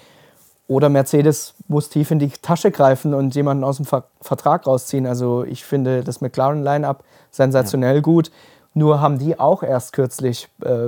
Oder 0.68 0.90
Mercedes 0.90 1.56
muss 1.68 1.90
tief 1.90 2.12
in 2.12 2.20
die 2.20 2.30
Tasche 2.30 2.72
greifen 2.72 3.14
und 3.14 3.36
jemanden 3.36 3.64
aus 3.64 3.78
dem 3.78 3.86
Ver 3.86 4.06
Vertrag 4.22 4.66
rausziehen. 4.66 5.06
Also 5.06 5.44
ich 5.44 5.66
finde 5.66 6.04
das 6.04 6.22
McLaren-Line-Up 6.22 7.04
sensationell 7.32 7.96
ja. 7.96 8.02
gut. 8.02 8.32
Nur 8.74 9.02
haben 9.02 9.20
die 9.20 9.40
auch 9.40 9.62
erst 9.62 9.94
kürzlich 9.94 10.48
äh, 10.64 10.88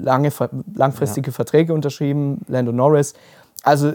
lange, 0.00 0.32
langfristige 0.74 1.30
ja. 1.30 1.34
Verträge 1.34 1.74
unterschrieben, 1.74 2.40
Lando 2.48 2.72
Norris. 2.72 3.14
Also 3.62 3.92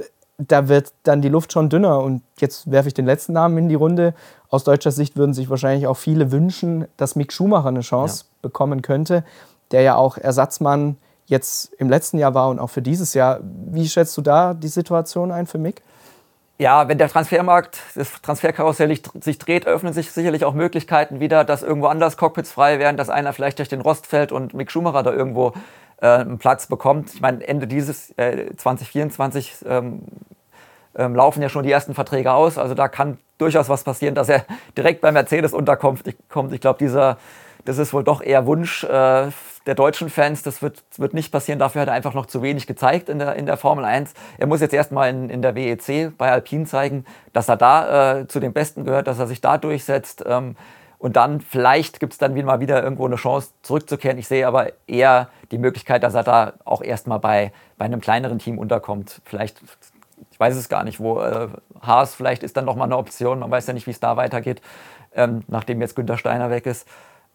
da 0.48 0.68
wird 0.68 0.94
dann 1.04 1.22
die 1.22 1.30
Luft 1.30 1.54
schon 1.54 1.70
dünner. 1.70 2.00
Und 2.00 2.22
jetzt 2.40 2.70
werfe 2.70 2.88
ich 2.88 2.94
den 2.94 3.06
letzten 3.06 3.34
Namen 3.34 3.58
in 3.58 3.70
die 3.70 3.76
Runde. 3.76 4.14
Aus 4.50 4.64
deutscher 4.64 4.92
Sicht 4.92 5.16
würden 5.16 5.34
sich 5.34 5.50
wahrscheinlich 5.50 5.88
auch 5.88 5.98
viele 5.98 6.32
wünschen, 6.32 6.88
dass 6.98 7.16
Mick 7.16 7.32
Schumacher 7.32 7.70
eine 7.70 7.82
Chance 7.82 8.26
ja. 8.26 8.38
bekommen 8.42 8.82
könnte, 8.82 9.24
der 9.72 9.82
ja 9.82 9.96
auch 9.96 10.18
Ersatzmann 10.18 10.98
jetzt 11.26 11.74
im 11.74 11.90
letzten 11.90 12.18
Jahr 12.18 12.34
war 12.34 12.50
und 12.50 12.60
auch 12.60 12.70
für 12.70 12.82
dieses 12.82 13.14
Jahr. 13.14 13.40
Wie 13.42 13.88
schätzt 13.88 14.18
du 14.18 14.22
da 14.22 14.54
die 14.54 14.68
Situation 14.68 15.32
ein 15.32 15.48
für 15.48 15.58
Mick? 15.58 15.82
Ja, 16.58 16.88
wenn 16.88 17.00
der 17.00 17.10
Transfermarkt, 17.10 17.80
das 17.96 18.22
Transferkarussell 18.22 18.96
sich 19.20 19.40
dreht, 19.40 19.66
öffnen 19.66 19.94
sich 19.94 20.12
sicherlich 20.12 20.46
auch 20.46 20.54
Möglichkeiten 20.54 21.20
wieder, 21.20 21.44
dass 21.44 21.64
irgendwo 21.64 21.88
anders 21.88 22.18
Cockpits 22.18 22.52
frei 22.52 22.78
werden, 22.78 22.98
dass 22.98 23.10
einer 23.10 23.34
vielleicht 23.34 23.58
durch 23.58 23.70
den 23.70 23.82
Rost 23.82 24.06
fällt 24.06 24.32
und 24.32 24.54
Mick 24.54 24.70
Schumacher 24.70 25.02
da 25.02 25.12
irgendwo 25.12 25.54
äh, 26.02 26.08
einen 26.08 26.38
Platz 26.38 26.68
bekommt. 26.68 27.14
Ich 27.14 27.22
meine, 27.22 27.48
Ende 27.48 27.68
dieses 27.68 28.12
äh, 28.18 28.56
2024 28.56 29.66
ähm, 29.66 30.02
ähm, 30.96 31.16
laufen 31.16 31.42
ja 31.42 31.50
schon 31.50 31.64
die 31.64 31.72
ersten 31.72 31.94
Verträge 31.94 32.34
aus. 32.34 32.58
Also 32.58 32.74
da 32.74 32.88
kann 32.88 33.18
durchaus 33.38 33.70
was 33.70 33.84
passieren, 33.84 34.16
dass 34.16 34.30
er 34.30 34.46
direkt 34.78 35.02
bei 35.02 35.12
Mercedes 35.12 35.54
unterkommt. 35.54 36.08
Ich, 36.08 36.16
ich 36.52 36.62
glaube, 36.62 37.18
das 37.66 37.78
ist 37.78 37.94
wohl 37.94 38.04
doch 38.04 38.22
eher 38.22 38.46
Wunsch 38.46 38.84
äh, 38.84 39.28
der 39.68 39.76
deutschen 39.76 40.10
Fans. 40.10 40.44
Das 40.44 40.62
wird, 40.62 40.84
wird 40.98 41.14
nicht 41.14 41.32
passieren. 41.32 41.60
Dafür 41.60 41.82
hat 41.82 41.88
er 41.88 41.94
einfach 41.94 42.14
noch 42.14 42.26
zu 42.26 42.42
wenig 42.42 42.68
gezeigt 42.68 43.08
in 43.08 43.20
der, 43.20 43.36
in 43.36 43.46
der 43.46 43.58
Formel 43.58 43.86
1. 43.86 44.14
Er 44.38 44.48
muss 44.48 44.62
jetzt 44.62 44.74
erstmal 44.74 45.10
in, 45.10 45.30
in 45.30 45.42
der 45.42 45.56
WEC 45.56 46.18
bei 46.18 46.32
Alpine 46.32 46.66
zeigen, 46.66 47.06
dass 47.34 47.48
er 47.48 47.58
da 47.58 48.20
äh, 48.20 48.28
zu 48.28 48.40
den 48.40 48.54
Besten 48.54 48.84
gehört, 48.86 49.08
dass 49.08 49.20
er 49.20 49.28
sich 49.28 49.42
da 49.42 49.58
durchsetzt. 49.58 50.24
Ähm, 50.28 50.56
und 51.02 51.16
dann 51.16 51.42
vielleicht 51.42 52.00
gibt 52.00 52.14
es 52.14 52.20
dann 52.20 52.36
wieder 52.36 52.46
mal 52.46 52.60
wieder 52.60 52.84
irgendwo 52.84 53.08
eine 53.08 53.16
Chance 53.16 53.50
zurückzukehren. 53.64 54.20
Ich 54.20 54.28
sehe 54.28 54.46
aber 54.46 54.72
eher 54.86 55.30
die 55.50 55.58
Möglichkeit, 55.58 56.04
dass 56.04 56.14
er 56.14 56.22
da 56.22 56.54
auch 56.64 56.84
erstmal 56.84 57.18
bei, 57.18 57.52
bei 57.80 57.86
einem 57.86 58.02
kleineren 58.02 58.38
Team 58.38 58.60
unterkommt. 58.60 59.20
Vielleicht, 59.26 59.64
ich 60.30 60.40
weiß 60.40 60.56
es 60.56 60.70
gar 60.70 60.84
nicht, 60.84 61.00
wo 61.00 61.20
äh, 61.20 61.48
Haas 61.82 62.14
vielleicht 62.14 62.44
ist 62.44 62.56
dann 62.56 62.66
noch 62.66 62.76
mal 62.76 62.84
eine 62.84 62.98
Option. 62.98 63.40
Man 63.40 63.50
weiß 63.50 63.66
ja 63.66 63.74
nicht, 63.74 63.88
wie 63.88 63.92
es 63.92 64.00
da 64.00 64.16
weitergeht, 64.16 64.62
ähm, 65.16 65.42
nachdem 65.48 65.82
jetzt 65.82 65.96
Günter 65.96 66.20
Steiner 66.20 66.52
weg 66.52 66.68
ist. 66.68 66.88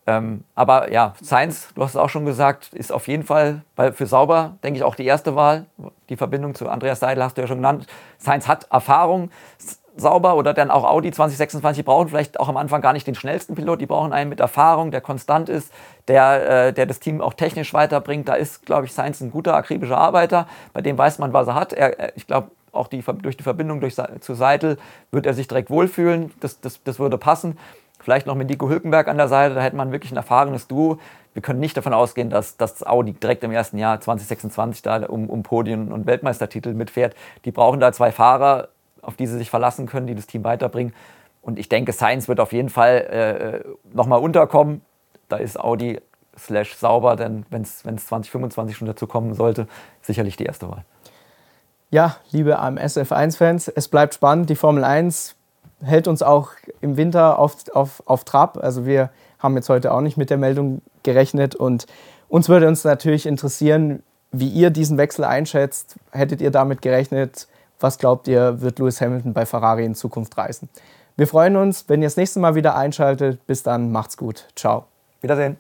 Ähm, 0.07 0.45
aber 0.55 0.93
ja, 0.93 1.15
Sainz, 1.21 1.75
du 1.75 1.83
hast 1.83 1.91
es 1.91 1.97
auch 1.97 2.09
schon 2.09 2.25
gesagt, 2.25 2.73
ist 2.73 2.93
auf 2.93 3.09
jeden 3.09 3.25
Fall 3.25 3.63
bei, 3.75 3.91
für 3.91 4.07
Sauber, 4.07 4.59
denke 4.63 4.79
ich, 4.79 4.85
auch 4.85 4.95
die 4.95 5.07
erste 5.07 5.35
Wahl. 5.35 5.67
Die 6.09 6.17
Verbindung 6.17 6.55
zu 6.55 6.69
Andreas 6.69 7.01
Seidel 7.01 7.25
hast 7.25 7.37
du 7.37 7.41
ja 7.41 7.49
schon 7.49 7.59
genannt. 7.59 7.89
Sainz 8.17 8.47
hat 8.47 8.69
Erfahrung 8.71 9.31
sauber 9.97 10.37
oder 10.37 10.55
dann 10.55 10.71
auch 10.71 10.85
Audi 10.85 11.11
2026 11.11 11.85
brauchen 11.85 12.09
vielleicht 12.09 12.39
auch 12.41 12.49
am 12.49 12.57
Anfang 12.57 12.81
gar 12.81 12.93
nicht 12.93 13.07
den 13.07 13.15
schnellsten 13.15 13.55
Pilot, 13.55 13.81
die 13.81 13.87
brauchen 13.87 14.13
einen 14.13 14.29
mit 14.29 14.41
Erfahrung, 14.41 14.91
der 14.91 15.01
konstant 15.01 15.49
ist, 15.49 15.73
der, 16.09 16.67
äh, 16.69 16.73
der 16.73 16.87
das 16.87 17.01
Team 17.01 17.21
auch 17.21 17.35
technisch 17.35 17.73
weiterbringt. 17.75 18.29
Da 18.29 18.35
ist, 18.35 18.67
glaube 18.67 18.87
ich, 18.87 18.93
Sainz 18.93 19.21
ein 19.21 19.31
guter, 19.31 19.55
akribischer 19.55 19.99
Arbeiter, 19.99 20.47
bei 20.73 20.83
dem 20.83 20.97
weiß 20.99 21.19
man, 21.19 21.33
was 21.33 21.49
er 21.49 21.55
hat. 21.55 21.73
Er, 21.73 22.17
ich 22.17 22.27
glaube, 22.27 22.51
auch 22.73 22.89
die, 22.89 23.03
durch 23.23 23.37
die 23.37 23.43
Verbindung 23.43 23.81
durch, 23.81 23.97
zu 24.21 24.35
Seidel 24.35 24.79
wird 25.11 25.27
er 25.27 25.35
sich 25.35 25.49
direkt 25.49 25.71
wohlfühlen, 25.71 26.33
das, 26.41 26.61
das, 26.61 26.83
das 26.85 26.99
würde 26.99 27.19
passen. 27.19 27.59
Vielleicht 27.99 28.27
noch 28.27 28.35
mit 28.35 28.49
Nico 28.49 28.69
Hülkenberg 28.69 29.09
an 29.09 29.17
der 29.17 29.29
Seite, 29.29 29.55
da 29.55 29.63
hätte 29.63 29.77
man 29.77 29.91
wirklich 29.91 30.13
ein 30.13 30.17
erfahrenes 30.17 30.69
Duo. 30.69 30.99
Wir 31.33 31.43
können 31.43 31.61
nicht 31.61 31.77
davon 31.77 31.93
ausgehen, 31.93 32.31
dass, 32.31 32.57
dass 32.57 32.87
Audi 32.87 33.15
direkt 33.15 33.43
im 33.43 33.51
ersten 33.51 33.79
Jahr 33.79 34.01
2026 34.01 34.83
da 34.83 35.05
um, 35.07 35.29
um 35.29 35.43
Podien 35.43 35.91
und 35.91 36.07
Weltmeistertitel 36.07 36.73
mitfährt. 36.73 37.15
Die 37.45 37.51
brauchen 37.51 37.81
da 37.81 37.93
zwei 37.93 38.13
Fahrer, 38.13 38.69
auf 39.07 39.17
die 39.17 39.27
sie 39.27 39.39
sich 39.39 39.51
verlassen 39.51 39.87
können, 39.87 40.07
die 40.07 40.15
das 40.15 40.27
Team 40.27 40.45
weiterbringen. 40.45 40.93
Und 41.41 41.59
ich 41.59 41.69
denke, 41.69 41.93
Sainz 41.93 42.29
wird 42.29 42.41
auf 42.41 42.53
jeden 42.53 42.69
Fall 42.69 43.65
äh, 43.65 43.95
nochmal 43.95 44.21
unterkommen. 44.21 44.83
Da 45.29 45.37
ist 45.37 45.59
Audi 45.59 46.01
slash 46.37 46.75
sauber, 46.75 47.17
denn 47.17 47.47
wenn 47.51 47.63
es 47.63 47.79
2025 47.79 48.77
schon 48.77 48.87
dazu 48.87 49.07
kommen 49.07 49.35
sollte, 49.35 49.69
sicherlich 50.03 50.37
die 50.37 50.45
erste 50.45 50.69
Wahl. 50.69 50.85
Ja, 51.91 52.17
liebe 52.33 52.59
AMS 52.59 52.97
F1-Fans, 52.97 53.69
es 53.69 53.89
bleibt 53.89 54.15
spannend. 54.15 54.51
Die 54.51 54.57
Formel 54.57 54.83
1 54.83 55.37
hält 55.83 56.09
uns 56.09 56.23
auch 56.23 56.51
im 56.81 56.97
Winter 56.97 57.39
auf, 57.39 57.57
auf, 57.73 58.03
auf 58.07 58.25
Trab. 58.25 58.59
Also 58.59 58.85
wir 58.85 59.11
haben 59.39 59.55
jetzt 59.55 59.69
heute 59.69 59.93
auch 59.93 60.01
nicht 60.01 60.17
mit 60.17 60.31
der 60.31 60.39
Meldung 60.39 60.83
gerechnet 61.05 61.55
und 61.55 61.87
uns 62.29 62.49
würde 62.49 62.67
uns 62.67 62.83
natürlich 62.83 63.25
interessieren, 63.25 64.03
wie 64.33 64.49
ihr 64.49 64.71
diesen 64.71 64.99
Wechsel 64.99 65.25
einschätzt. 65.25 65.97
Hättet 66.11 66.41
ihr 66.41 66.51
damit 66.51 66.83
gerechnet? 66.83 67.47
Was 67.81 67.99
glaubt 67.99 68.29
ihr, 68.29 68.61
wird 68.61 68.79
Lewis 68.79 69.01
Hamilton 69.01 69.33
bei 69.33 69.47
Ferrari 69.47 69.85
in 69.85 69.95
Zukunft 69.95 70.37
reisen? 70.37 70.69
Wir 71.17 71.27
freuen 71.27 71.57
uns, 71.57 71.85
wenn 71.89 72.03
ihr 72.03 72.07
das 72.07 72.17
nächste 72.17 72.41
Mal 72.41 72.55
wieder 72.55 72.77
einschaltet. 72.77 73.47
Bis 73.47 73.63
dann, 73.63 73.91
macht's 73.91 74.17
gut. 74.17 74.47
Ciao. 74.55 74.85
Wiedersehen. 75.21 75.57